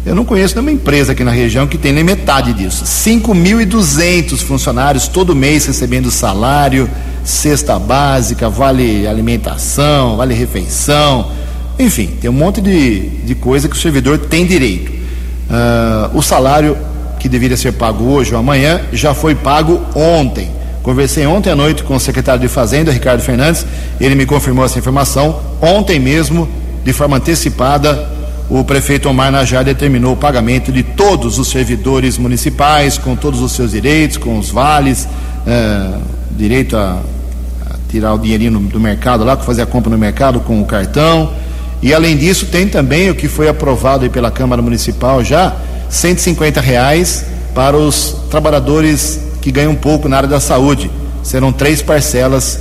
Eu 0.04 0.16
não 0.16 0.24
conheço 0.24 0.56
nenhuma 0.56 0.72
empresa 0.72 1.12
aqui 1.12 1.22
na 1.22 1.30
região 1.30 1.66
que 1.66 1.78
tem 1.78 1.92
nem 1.92 2.02
metade 2.02 2.52
disso. 2.52 2.84
5.200 2.84 4.38
funcionários 4.38 5.06
todo 5.06 5.34
mês 5.34 5.64
recebendo 5.64 6.10
salário, 6.10 6.90
cesta 7.24 7.78
básica, 7.78 8.50
vale 8.50 9.06
alimentação, 9.06 10.16
vale 10.16 10.34
refeição. 10.34 11.30
Enfim, 11.78 12.08
tem 12.20 12.28
um 12.28 12.32
monte 12.32 12.60
de, 12.60 13.08
de 13.24 13.34
coisa 13.36 13.68
que 13.68 13.76
o 13.76 13.78
servidor 13.78 14.18
tem 14.18 14.44
direito. 14.44 14.90
Uh, 14.90 16.18
o 16.18 16.22
salário 16.22 16.76
que 17.20 17.28
deveria 17.28 17.56
ser 17.56 17.72
pago 17.72 18.04
hoje 18.04 18.32
ou 18.32 18.40
amanhã 18.40 18.80
já 18.92 19.14
foi 19.14 19.36
pago 19.36 19.80
ontem. 19.94 20.50
Conversei 20.82 21.24
ontem 21.26 21.50
à 21.50 21.54
noite 21.54 21.84
com 21.84 21.94
o 21.94 22.00
secretário 22.00 22.40
de 22.40 22.48
Fazenda, 22.48 22.90
Ricardo 22.90 23.20
Fernandes, 23.20 23.64
ele 24.00 24.16
me 24.16 24.26
confirmou 24.26 24.64
essa 24.64 24.78
informação. 24.78 25.40
Ontem 25.60 26.00
mesmo, 26.00 26.48
de 26.84 26.92
forma 26.92 27.18
antecipada, 27.18 28.10
o 28.50 28.64
prefeito 28.64 29.08
Omar 29.08 29.30
Najar 29.30 29.64
determinou 29.64 30.14
o 30.14 30.16
pagamento 30.16 30.72
de 30.72 30.82
todos 30.82 31.38
os 31.38 31.48
servidores 31.48 32.18
municipais, 32.18 32.98
com 32.98 33.14
todos 33.14 33.40
os 33.40 33.52
seus 33.52 33.70
direitos, 33.70 34.16
com 34.16 34.36
os 34.38 34.50
vales, 34.50 35.08
é, 35.46 35.98
direito 36.32 36.76
a, 36.76 37.00
a, 37.70 37.76
tirar 37.88 38.12
o 38.12 38.18
dinheirinho 38.18 38.58
do 38.58 38.80
mercado 38.80 39.22
lá, 39.22 39.36
fazer 39.36 39.62
a 39.62 39.66
compra 39.66 39.88
no 39.88 39.96
mercado 39.96 40.40
com 40.40 40.60
o 40.60 40.66
cartão. 40.66 41.32
E 41.80 41.94
além 41.94 42.16
disso, 42.16 42.46
tem 42.46 42.66
também 42.66 43.08
o 43.08 43.14
que 43.14 43.28
foi 43.28 43.48
aprovado 43.48 44.10
pela 44.10 44.32
Câmara 44.32 44.60
Municipal 44.60 45.22
já, 45.22 45.54
150 45.88 46.60
reais 46.60 47.24
para 47.54 47.76
os 47.76 48.16
trabalhadores 48.30 49.31
que 49.42 49.52
ganham 49.52 49.72
um 49.72 49.76
pouco 49.76 50.08
na 50.08 50.16
área 50.16 50.28
da 50.28 50.40
saúde. 50.40 50.90
Serão 51.22 51.52
três 51.52 51.82
parcelas 51.82 52.60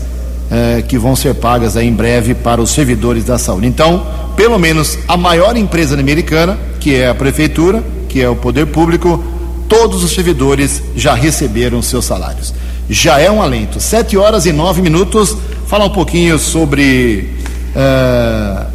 eh, 0.52 0.84
que 0.86 0.98
vão 0.98 1.16
ser 1.16 1.36
pagas 1.36 1.78
em 1.78 1.94
breve 1.94 2.34
para 2.36 2.60
os 2.62 2.72
servidores 2.72 3.24
da 3.24 3.38
saúde. 3.38 3.68
Então, 3.68 4.06
pelo 4.36 4.60
menos 4.60 4.98
a 5.08 5.16
maior 5.16 5.56
empresa 5.56 5.98
americana, 5.98 6.58
que 6.80 6.96
é 6.96 7.08
a 7.08 7.16
prefeitura, 7.16 7.82
que 8.10 8.22
é 8.22 8.28
o 8.28 8.36
poder 8.36 8.68
público, 8.68 9.24
todos 9.70 10.04
os 10.04 10.14
servidores 10.14 10.84
já 10.96 11.14
receberam 11.14 11.82
seus 11.82 12.04
salários. 12.04 12.54
Já 12.90 13.20
é 13.20 13.32
um 13.32 13.42
alento. 13.42 13.80
Sete 13.80 14.18
horas 14.18 14.46
e 14.46 14.52
nove 14.52 14.82
minutos. 14.82 15.38
Falar 15.68 15.86
um 15.86 15.92
pouquinho 15.92 16.38
sobre 16.38 17.30
uh, 17.74 18.66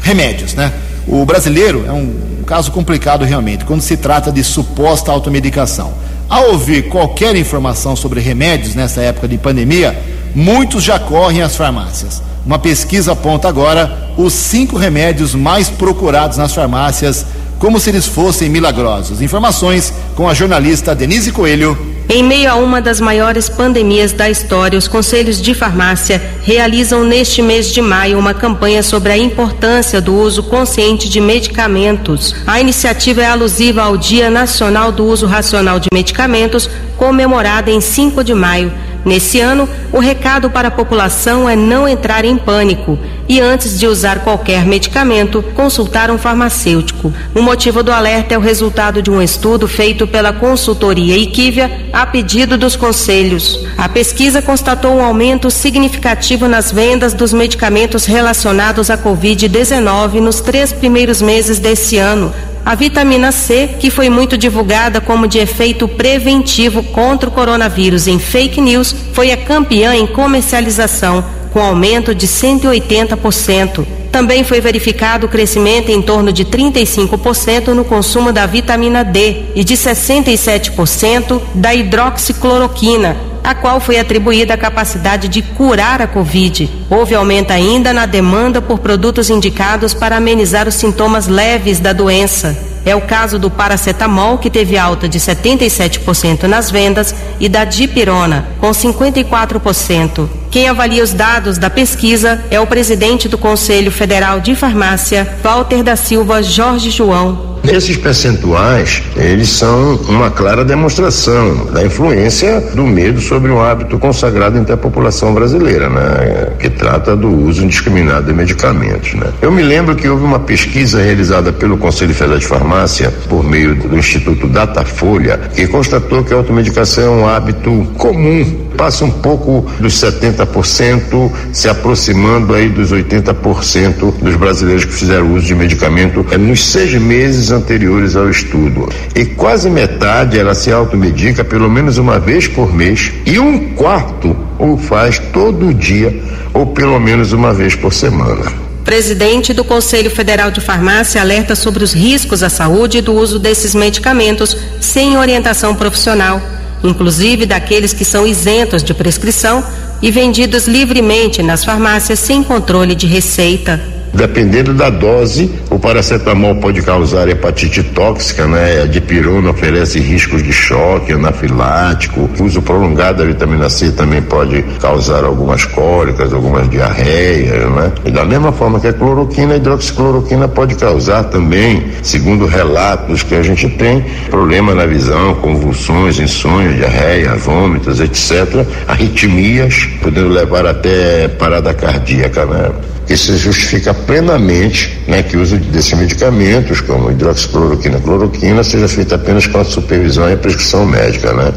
remédios, 0.00 0.54
né? 0.54 0.72
O 1.08 1.24
brasileiro 1.24 1.84
é 1.88 1.92
um 1.92 2.44
caso 2.46 2.70
complicado 2.70 3.24
realmente, 3.24 3.64
quando 3.64 3.80
se 3.80 3.96
trata 3.96 4.30
de 4.30 4.44
suposta 4.44 5.10
automedicação. 5.10 5.92
Ao 6.28 6.50
ouvir 6.50 6.88
qualquer 6.88 7.36
informação 7.36 7.94
sobre 7.94 8.20
remédios 8.20 8.74
nessa 8.74 9.00
época 9.02 9.28
de 9.28 9.38
pandemia, 9.38 9.96
muitos 10.34 10.82
já 10.82 10.98
correm 10.98 11.42
às 11.42 11.56
farmácias. 11.56 12.22
Uma 12.44 12.58
pesquisa 12.58 13.12
aponta 13.12 13.48
agora 13.48 14.10
os 14.16 14.32
cinco 14.32 14.76
remédios 14.76 15.34
mais 15.34 15.68
procurados 15.68 16.36
nas 16.36 16.54
farmácias, 16.54 17.24
como 17.58 17.80
se 17.80 17.90
eles 17.90 18.06
fossem 18.06 18.48
milagrosos. 18.48 19.22
Informações 19.22 19.92
com 20.14 20.28
a 20.28 20.34
jornalista 20.34 20.94
Denise 20.94 21.32
Coelho 21.32 21.93
em 22.08 22.22
meio 22.22 22.50
a 22.50 22.54
uma 22.56 22.82
das 22.82 23.00
maiores 23.00 23.48
pandemias 23.48 24.12
da 24.12 24.28
história, 24.28 24.78
os 24.78 24.86
conselhos 24.86 25.40
de 25.40 25.54
farmácia 25.54 26.20
realizam 26.42 27.02
neste 27.02 27.40
mês 27.40 27.72
de 27.72 27.80
maio 27.80 28.18
uma 28.18 28.34
campanha 28.34 28.82
sobre 28.82 29.10
a 29.10 29.16
importância 29.16 30.02
do 30.02 30.14
uso 30.14 30.42
consciente 30.42 31.08
de 31.08 31.18
medicamentos. 31.18 32.34
A 32.46 32.60
iniciativa 32.60 33.22
é 33.22 33.26
alusiva 33.26 33.82
ao 33.82 33.96
Dia 33.96 34.28
Nacional 34.28 34.92
do 34.92 35.06
Uso 35.06 35.26
Racional 35.26 35.80
de 35.80 35.88
Medicamentos, 35.92 36.68
comemorada 36.96 37.70
em 37.70 37.80
5 37.80 38.22
de 38.22 38.34
maio. 38.34 38.70
Nesse 39.02 39.40
ano, 39.40 39.68
o 39.92 39.98
recado 39.98 40.50
para 40.50 40.68
a 40.68 40.70
população 40.70 41.48
é 41.48 41.56
não 41.56 41.88
entrar 41.88 42.24
em 42.24 42.36
pânico 42.36 42.98
e, 43.28 43.40
antes 43.40 43.78
de 43.78 43.86
usar 43.86 44.20
qualquer 44.20 44.66
medicamento, 44.66 45.42
consultar 45.54 46.10
um 46.10 46.18
farmacêutico. 46.18 47.12
O 47.34 47.42
motivo 47.42 47.82
do 47.82 47.92
alerta 47.92 48.34
é 48.34 48.38
o 48.38 48.40
resultado 48.40 49.02
de 49.02 49.10
um 49.10 49.22
estudo 49.22 49.66
feito 49.66 50.06
pela 50.06 50.32
consultoria 50.32 51.16
Equívia 51.18 51.88
a 51.92 52.04
pedido 52.06 52.56
dos 52.58 52.76
conselhos. 52.76 53.60
A 53.78 53.88
pesquisa 53.88 54.42
constatou 54.42 54.94
um 54.94 55.02
aumento 55.02 55.50
significativo 55.50 56.48
nas 56.48 56.70
vendas 56.70 57.14
dos 57.14 57.32
medicamentos 57.32 58.04
relacionados 58.04 58.90
à 58.90 58.98
Covid-19 58.98 60.20
nos 60.20 60.40
três 60.40 60.72
primeiros 60.72 61.22
meses 61.22 61.58
desse 61.58 61.98
ano, 61.98 62.32
a 62.64 62.74
vitamina 62.74 63.30
C, 63.30 63.76
que 63.78 63.90
foi 63.90 64.08
muito 64.08 64.38
divulgada 64.38 64.98
como 64.98 65.28
de 65.28 65.38
efeito 65.38 65.86
preventivo 65.86 66.82
contra 66.82 67.28
o 67.28 67.32
coronavírus 67.32 68.06
em 68.06 68.18
fake 68.18 68.58
news, 68.58 68.94
foi 69.12 69.30
a 69.30 69.36
campeã 69.36 69.94
em 69.94 70.06
comercialização, 70.06 71.22
com 71.54 71.62
aumento 71.62 72.12
de 72.12 72.26
180%. 72.26 73.86
Também 74.10 74.42
foi 74.42 74.60
verificado 74.60 75.26
o 75.26 75.28
crescimento 75.28 75.88
em 75.88 76.02
torno 76.02 76.32
de 76.32 76.44
35% 76.44 77.68
no 77.68 77.84
consumo 77.84 78.32
da 78.32 78.44
vitamina 78.44 79.04
D 79.04 79.44
e 79.54 79.62
de 79.62 79.74
67% 79.74 81.40
da 81.54 81.72
hidroxicloroquina, 81.72 83.16
a 83.44 83.54
qual 83.54 83.78
foi 83.78 84.00
atribuída 84.00 84.54
a 84.54 84.58
capacidade 84.58 85.28
de 85.28 85.42
curar 85.42 86.02
a 86.02 86.08
Covid. 86.08 86.68
Houve 86.90 87.14
aumento 87.14 87.52
ainda 87.52 87.92
na 87.92 88.04
demanda 88.04 88.60
por 88.60 88.80
produtos 88.80 89.30
indicados 89.30 89.94
para 89.94 90.16
amenizar 90.16 90.66
os 90.66 90.74
sintomas 90.74 91.28
leves 91.28 91.78
da 91.78 91.92
doença. 91.92 92.58
É 92.84 92.96
o 92.96 93.00
caso 93.00 93.38
do 93.38 93.48
paracetamol, 93.48 94.38
que 94.38 94.50
teve 94.50 94.76
alta 94.76 95.08
de 95.08 95.20
77% 95.20 96.42
nas 96.42 96.70
vendas, 96.70 97.14
e 97.38 97.48
da 97.48 97.64
dipirona, 97.64 98.48
com 98.60 98.70
54%. 98.70 100.43
Quem 100.54 100.68
avalia 100.68 101.02
os 101.02 101.12
dados 101.12 101.58
da 101.58 101.68
pesquisa 101.68 102.40
é 102.48 102.60
o 102.60 102.66
presidente 102.68 103.28
do 103.28 103.36
Conselho 103.36 103.90
Federal 103.90 104.38
de 104.38 104.54
Farmácia, 104.54 105.28
Walter 105.42 105.82
da 105.82 105.96
Silva 105.96 106.44
Jorge 106.44 106.90
João. 106.90 107.58
Esses 107.64 107.96
percentuais, 107.96 109.02
eles 109.16 109.48
são 109.48 109.96
uma 110.08 110.30
clara 110.30 110.64
demonstração 110.64 111.66
da 111.72 111.84
influência 111.84 112.60
do 112.72 112.84
medo 112.84 113.20
sobre 113.20 113.50
um 113.50 113.60
hábito 113.60 113.98
consagrado 113.98 114.56
entre 114.56 114.72
a 114.72 114.76
população 114.76 115.34
brasileira, 115.34 115.88
né? 115.88 116.52
Que 116.60 116.70
trata 116.70 117.16
do 117.16 117.28
uso 117.28 117.64
indiscriminado 117.64 118.26
de 118.26 118.32
medicamentos, 118.32 119.14
né? 119.14 119.32
Eu 119.42 119.50
me 119.50 119.62
lembro 119.62 119.96
que 119.96 120.08
houve 120.08 120.22
uma 120.22 120.38
pesquisa 120.38 121.02
realizada 121.02 121.52
pelo 121.52 121.78
Conselho 121.78 122.14
Federal 122.14 122.38
de 122.38 122.46
Farmácia 122.46 123.12
por 123.28 123.42
meio 123.42 123.74
do 123.74 123.98
Instituto 123.98 124.46
Datafolha 124.46 125.36
que 125.56 125.66
constatou 125.66 126.22
que 126.22 126.32
a 126.32 126.36
automedicação 126.36 127.02
é 127.02 127.22
um 127.22 127.26
hábito 127.26 127.88
comum 127.96 128.63
passa 128.76 129.04
um 129.04 129.10
pouco 129.10 129.66
dos 129.80 129.94
70%, 129.94 131.32
se 131.52 131.68
aproximando 131.68 132.54
aí 132.54 132.68
dos 132.68 132.92
80% 132.92 134.14
dos 134.20 134.36
brasileiros 134.36 134.84
que 134.84 134.92
fizeram 134.92 135.34
uso 135.34 135.46
de 135.46 135.54
medicamento 135.54 136.24
nos 136.38 136.64
seis 136.64 136.94
meses 136.94 137.50
anteriores 137.50 138.16
ao 138.16 138.28
estudo. 138.28 138.88
E 139.14 139.24
quase 139.24 139.70
metade 139.70 140.38
ela 140.38 140.54
se 140.54 140.70
automedica 140.70 141.44
pelo 141.44 141.70
menos 141.70 141.98
uma 141.98 142.18
vez 142.18 142.46
por 142.46 142.72
mês 142.72 143.12
e 143.26 143.38
um 143.38 143.74
quarto 143.74 144.36
o 144.58 144.76
faz 144.76 145.18
todo 145.32 145.74
dia 145.74 146.22
ou 146.52 146.66
pelo 146.66 146.98
menos 147.00 147.32
uma 147.32 147.52
vez 147.52 147.74
por 147.74 147.92
semana. 147.92 148.64
Presidente 148.84 149.54
do 149.54 149.64
Conselho 149.64 150.10
Federal 150.10 150.50
de 150.50 150.60
Farmácia 150.60 151.20
alerta 151.20 151.54
sobre 151.54 151.82
os 151.82 151.94
riscos 151.94 152.42
à 152.42 152.50
saúde 152.50 153.00
do 153.00 153.14
uso 153.14 153.38
desses 153.38 153.74
medicamentos 153.74 154.56
sem 154.78 155.16
orientação 155.16 155.74
profissional, 155.74 156.40
inclusive 156.88 157.46
daqueles 157.46 157.92
que 157.92 158.04
são 158.04 158.26
isentos 158.26 158.82
de 158.82 158.94
prescrição 158.94 159.64
e 160.02 160.10
vendidos 160.10 160.66
livremente 160.66 161.42
nas 161.42 161.64
farmácias 161.64 162.18
sem 162.18 162.42
controle 162.42 162.94
de 162.94 163.06
receita. 163.06 163.80
Dependendo 164.14 164.72
da 164.72 164.90
dose, 164.90 165.50
o 165.68 165.78
paracetamol 165.78 166.54
pode 166.54 166.80
causar 166.82 167.28
hepatite 167.28 167.82
tóxica, 167.82 168.46
né? 168.46 168.82
A 168.82 168.86
dipirona 168.86 169.50
oferece 169.50 169.98
riscos 169.98 170.40
de 170.40 170.52
choque 170.52 171.12
anafilático. 171.12 172.30
O 172.38 172.44
uso 172.44 172.62
prolongado 172.62 173.18
da 173.18 173.24
vitamina 173.24 173.68
C 173.68 173.90
também 173.90 174.22
pode 174.22 174.62
causar 174.80 175.24
algumas 175.24 175.64
cólicas, 175.64 176.32
algumas 176.32 176.70
diarreias, 176.70 177.68
né? 177.72 177.92
E 178.04 178.10
da 178.12 178.24
mesma 178.24 178.52
forma 178.52 178.78
que 178.78 178.86
a 178.86 178.92
cloroquina, 178.92 179.54
a 179.54 179.56
hidroxicloroquina 179.56 180.46
pode 180.46 180.76
causar 180.76 181.24
também, 181.24 181.84
segundo 182.00 182.46
relatos 182.46 183.24
que 183.24 183.34
a 183.34 183.42
gente 183.42 183.68
tem, 183.68 184.04
problema 184.30 184.76
na 184.76 184.86
visão, 184.86 185.34
convulsões, 185.36 186.20
insônia, 186.20 186.72
diarreia, 186.72 187.34
vômitos, 187.34 187.98
etc. 188.00 188.64
Arritmias, 188.86 189.88
podendo 190.00 190.28
levar 190.28 190.66
até 190.66 191.26
parada 191.26 191.74
cardíaca, 191.74 192.46
né? 192.46 192.70
Isso 193.08 193.36
justifica 193.36 193.92
plenamente 193.92 194.98
né, 195.06 195.22
que 195.22 195.36
o 195.36 195.42
uso 195.42 195.56
desses 195.58 195.92
medicamentos, 195.92 196.80
como 196.80 197.10
hidroxicloroquina, 197.10 198.00
cloroquina, 198.00 198.64
seja 198.64 198.88
feito 198.88 199.14
apenas 199.14 199.46
com 199.46 199.58
a 199.58 199.64
supervisão 199.64 200.28
e 200.28 200.32
a 200.32 200.36
prescrição 200.36 200.86
médica, 200.86 201.32
né? 201.32 201.52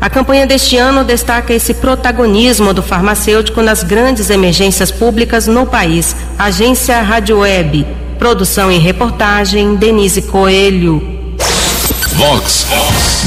A 0.00 0.10
campanha 0.10 0.46
deste 0.46 0.76
ano 0.76 1.04
destaca 1.04 1.54
esse 1.54 1.74
protagonismo 1.74 2.74
do 2.74 2.82
farmacêutico 2.82 3.62
nas 3.62 3.84
grandes 3.84 4.30
emergências 4.30 4.90
públicas 4.90 5.46
no 5.46 5.64
país. 5.64 6.16
Agência 6.36 7.00
Rádio 7.00 7.38
Web. 7.38 7.86
Produção 8.18 8.70
e 8.70 8.78
reportagem 8.78 9.76
Denise 9.76 10.22
Coelho. 10.22 11.00
Vox 12.14 12.66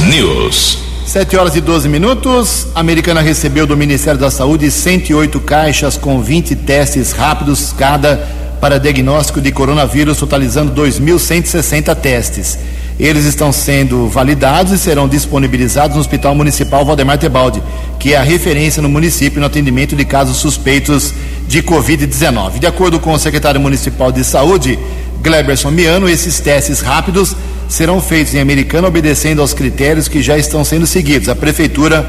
News. 0.09 0.79
7 1.05 1.37
horas 1.37 1.55
e 1.55 1.61
12 1.61 1.87
minutos. 1.87 2.67
A 2.73 2.79
americana 2.79 3.21
recebeu 3.21 3.67
do 3.67 3.77
Ministério 3.77 4.19
da 4.19 4.31
Saúde 4.31 4.71
108 4.71 5.39
caixas 5.39 5.97
com 5.97 6.19
20 6.19 6.55
testes 6.55 7.11
rápidos 7.11 7.73
cada 7.77 8.27
para 8.59 8.79
diagnóstico 8.79 9.39
de 9.39 9.51
coronavírus, 9.51 10.17
totalizando 10.17 10.73
2.160 10.73 11.95
testes. 11.95 12.57
Eles 12.99 13.25
estão 13.25 13.51
sendo 13.51 14.07
validados 14.07 14.71
e 14.71 14.77
serão 14.79 15.07
disponibilizados 15.07 15.95
no 15.95 16.01
Hospital 16.01 16.33
Municipal 16.33 16.83
Valdemar 16.83 17.19
Tebaldi, 17.19 17.61
que 17.99 18.13
é 18.13 18.17
a 18.17 18.23
referência 18.23 18.81
no 18.81 18.89
município 18.89 19.39
no 19.39 19.45
atendimento 19.45 19.95
de 19.95 20.05
casos 20.05 20.37
suspeitos 20.37 21.13
de 21.47 21.61
Covid-19. 21.61 22.57
De 22.57 22.65
acordo 22.65 22.99
com 22.99 23.13
o 23.13 23.19
secretário 23.19 23.61
municipal 23.61 24.11
de 24.11 24.23
Saúde, 24.23 24.79
Gleberson 25.25 25.71
Miano, 25.71 26.07
esses 26.07 26.39
testes 26.39 26.81
rápidos 26.81 27.35
serão 27.67 27.99
feitos 27.99 28.35
em 28.35 28.39
Americana, 28.39 28.87
obedecendo 28.87 29.41
aos 29.41 29.55
critérios 29.55 30.07
que 30.07 30.21
já 30.21 30.37
estão 30.37 30.63
sendo 30.63 30.85
seguidos. 30.85 31.27
A 31.27 31.35
Prefeitura 31.35 32.07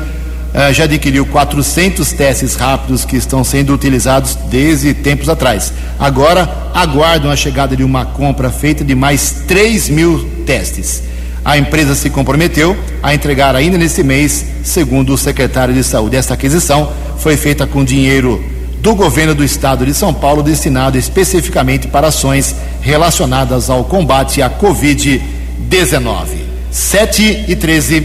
uh, 0.52 0.70
já 0.74 0.84
adquiriu 0.84 1.24
400 1.24 2.12
testes 2.12 2.54
rápidos 2.56 3.06
que 3.06 3.16
estão 3.16 3.42
sendo 3.42 3.72
utilizados 3.72 4.34
desde 4.50 4.92
tempos 4.92 5.30
atrás. 5.30 5.72
Agora, 5.98 6.46
aguardam 6.74 7.30
a 7.30 7.36
chegada 7.36 7.74
de 7.74 7.82
uma 7.82 8.04
compra 8.04 8.50
feita 8.50 8.84
de 8.84 8.94
mais 8.94 9.44
3 9.48 9.88
mil 9.88 10.28
testes. 10.44 11.02
A 11.42 11.56
empresa 11.56 11.94
se 11.94 12.10
comprometeu 12.10 12.76
a 13.02 13.14
entregar 13.14 13.56
ainda 13.56 13.78
nesse 13.78 14.02
mês, 14.02 14.44
segundo 14.62 15.14
o 15.14 15.16
secretário 15.16 15.72
de 15.72 15.82
Saúde. 15.82 16.16
Esta 16.16 16.34
aquisição 16.34 16.92
foi 17.18 17.38
feita 17.38 17.66
com 17.66 17.82
dinheiro 17.82 18.55
do 18.86 18.94
governo 18.94 19.34
do 19.34 19.42
estado 19.42 19.84
de 19.84 19.92
São 19.92 20.14
Paulo, 20.14 20.44
destinado 20.44 20.96
especificamente 20.96 21.88
para 21.88 22.06
ações 22.06 22.54
relacionadas 22.80 23.68
ao 23.68 23.82
combate 23.82 24.40
à 24.40 24.48
Covid-19. 24.48 25.20
19. 25.68 26.36
7 26.70 27.46
e 27.48 27.56
13. 27.56 28.00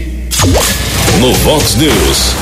No 1.20 1.32
Vox 1.34 1.76
News, 1.76 2.34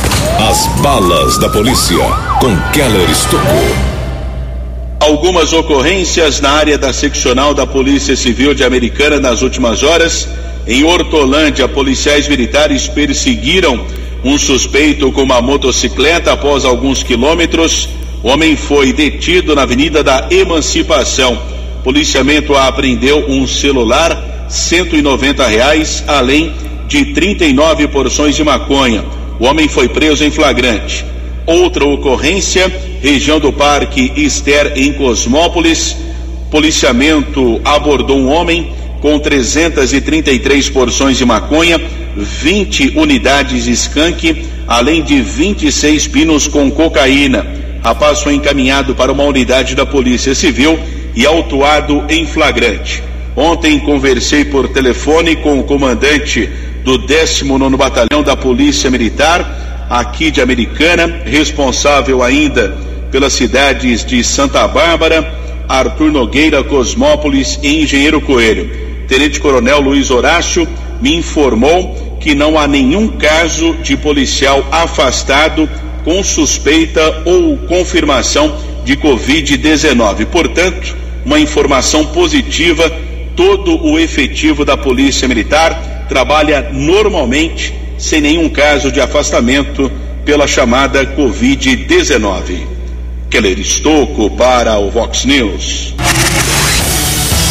as 0.49 0.67
balas 0.81 1.37
da 1.37 1.51
polícia 1.51 1.99
com 2.41 2.57
Keller 2.73 3.11
Estocou. 3.11 3.77
Algumas 5.01 5.53
ocorrências 5.53 6.41
na 6.41 6.53
área 6.53 6.79
da 6.79 6.95
seccional 6.95 7.53
da 7.53 7.67
Polícia 7.67 8.17
Civil 8.17 8.55
de 8.55 8.65
Americana 8.65 9.21
nas 9.21 9.43
últimas 9.43 9.83
horas. 9.83 10.27
Em 10.67 10.83
Hortolândia, 10.83 11.69
policiais 11.69 12.27
militares 12.27 12.89
perseguiram 12.89 13.85
um 14.25 14.39
suspeito 14.39 15.13
com 15.13 15.25
uma 15.25 15.43
motocicleta 15.43 16.33
após 16.33 16.65
alguns 16.65 17.03
quilômetros. 17.03 17.87
O 18.23 18.29
homem 18.29 18.55
foi 18.55 18.93
detido 18.93 19.55
na 19.55 19.63
Avenida 19.63 20.03
da 20.03 20.27
Emancipação. 20.31 21.41
Policiamento 21.83 22.55
apreendeu 22.55 23.25
um 23.27 23.47
celular 23.47 24.47
190 24.47 25.47
reais, 25.47 26.05
além 26.07 26.53
de 26.87 27.15
39 27.15 27.89
porções 27.89 28.37
de 28.37 28.45
maconha. 28.45 29.03
O 29.39 29.47
homem 29.47 29.69
foi 29.69 29.89
preso 29.89 30.23
em 30.23 30.31
flagrante. 30.31 31.03
Outra 31.47 31.87
ocorrência, 31.87 32.71
região 33.01 33.41
do 33.41 33.51
Parque 33.55 34.13
Ester 34.15 34.75
em 34.77 34.93
Cosmópolis, 34.93 35.97
policiamento 36.51 37.59
abordou 37.65 38.19
um 38.19 38.29
homem 38.29 38.71
com 39.01 39.19
333 39.19 40.69
porções 40.69 41.17
de 41.17 41.25
maconha, 41.25 41.81
20 42.15 42.99
unidades 42.99 43.67
skunk, 43.67 44.45
além 44.69 45.03
de 45.03 45.23
26 45.23 46.07
pinos 46.09 46.47
com 46.47 46.71
cocaína. 46.71 47.70
Rapaz 47.83 48.21
foi 48.23 48.35
encaminhado 48.35 48.95
para 48.95 49.11
uma 49.11 49.25
unidade 49.25 49.75
da 49.75 49.87
Polícia 49.87 50.35
Civil 50.35 50.79
e 51.15 51.25
autuado 51.25 52.05
em 52.09 52.27
flagrante. 52.27 53.03
Ontem 53.35 53.79
conversei 53.81 54.45
por 54.45 54.69
telefone 54.69 55.37
com 55.37 55.59
o 55.59 55.65
comandante 55.65 56.49
do 56.85 56.99
19 56.99 57.77
Batalhão 57.77 58.23
da 58.23 58.37
Polícia 58.37 58.91
Militar, 58.91 59.87
aqui 59.89 60.31
de 60.31 60.43
Americana, 60.43 61.23
responsável 61.25 62.23
ainda 62.23 62.77
pelas 63.11 63.33
cidades 63.33 64.05
de 64.05 64.23
Santa 64.23 64.67
Bárbara, 64.69 65.35
Arthur 65.69 66.13
Nogueira, 66.13 66.63
Cosmópolis 66.63 67.59
e 67.63 67.83
Engenheiro 67.83 68.21
Coelho. 68.21 68.71
Tenente 69.09 69.41
Coronel 69.41 69.81
Luiz 69.81 70.11
Horácio 70.11 70.69
me 71.01 71.15
informou 71.15 72.19
que 72.21 72.35
não 72.35 72.59
há 72.59 72.69
nenhum 72.69 73.09
caso 73.09 73.75
de 73.83 73.97
policial 73.97 74.65
afastado 74.71 75.69
com 76.05 76.23
suspeita 76.23 77.23
ou 77.25 77.57
confirmação 77.59 78.57
de 78.85 78.97
Covid-19. 78.97 80.27
Portanto, 80.27 80.97
uma 81.25 81.39
informação 81.39 82.07
positiva 82.07 82.91
todo 83.37 83.83
o 83.85 83.99
efetivo 83.99 84.65
da 84.65 84.77
Polícia 84.77 85.29
Militar 85.29 86.07
trabalha 86.09 86.71
normalmente, 86.73 87.75
sem 87.97 88.21
nenhum 88.21 88.49
caso 88.49 88.91
de 88.91 89.01
afastamento 89.01 89.91
pela 90.25 90.47
chamada 90.47 91.07
Covid-19. 91.07 92.67
Keller 93.31 93.59
Estocco 93.59 94.29
para 94.31 94.79
o 94.79 94.91
Vox 94.91 95.25
News. 95.25 95.95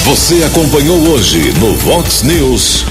Você 0.04 0.44
acompanhou 0.44 0.98
hoje 1.10 1.54
no 1.60 1.74
Vox 1.76 2.24
News. 2.24 2.86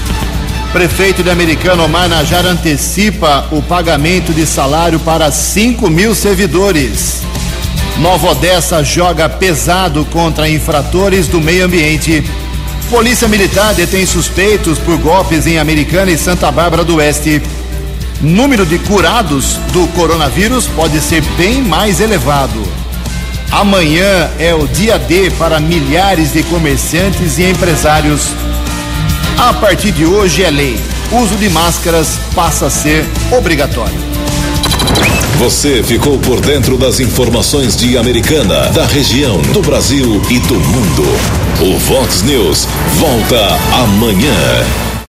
Prefeito 0.71 1.23
de 1.23 1.29
Americano 1.29 1.83
Omar 1.83 2.07
Najar 2.07 2.45
antecipa 2.45 3.47
o 3.51 3.61
pagamento 3.61 4.33
de 4.33 4.45
salário 4.45 4.99
para 4.99 5.31
5 5.31 5.89
mil 5.89 6.13
servidores. 6.13 7.21
Nova 7.97 8.31
Odessa 8.31 8.83
joga 8.83 9.27
pesado 9.27 10.05
contra 10.05 10.47
infratores 10.47 11.27
do 11.27 11.41
meio 11.41 11.65
ambiente 11.65 12.23
Polícia 12.89 13.27
Militar 13.27 13.75
detém 13.75 14.03
suspeitos 14.03 14.79
por 14.79 14.97
golpes 14.97 15.45
em 15.45 15.59
Americana 15.59 16.09
e 16.09 16.17
Santa 16.17 16.51
Bárbara 16.51 16.83
do 16.83 16.95
Oeste. 16.95 17.39
Número 18.19 18.65
de 18.65 18.79
curados 18.79 19.57
do 19.71 19.87
coronavírus 19.89 20.65
pode 20.65 20.99
ser 20.99 21.21
bem 21.37 21.61
mais 21.61 22.01
elevado. 22.01 22.59
Amanhã 23.51 24.31
é 24.39 24.55
o 24.55 24.67
dia 24.67 24.97
D 24.97 25.29
para 25.37 25.59
milhares 25.59 26.33
de 26.33 26.41
comerciantes 26.43 27.37
e 27.37 27.43
empresários. 27.43 28.33
A 29.39 29.53
partir 29.53 29.93
de 29.93 30.05
hoje 30.05 30.43
é 30.43 30.51
lei. 30.51 30.77
Uso 31.13 31.37
de 31.37 31.49
máscaras 31.49 32.19
passa 32.35 32.65
a 32.65 32.69
ser 32.69 33.05
obrigatório. 33.31 33.97
Você 35.37 35.81
ficou 35.81 36.19
por 36.19 36.41
dentro 36.41 36.77
das 36.77 36.99
informações 36.99 37.77
de 37.77 37.97
Americana, 37.97 38.69
da 38.71 38.85
região, 38.85 39.41
do 39.53 39.61
Brasil 39.61 40.21
e 40.29 40.39
do 40.39 40.55
mundo. 40.55 41.03
O 41.61 41.79
Vox 41.79 42.21
News 42.23 42.67
volta 42.97 43.57
amanhã. 43.81 44.88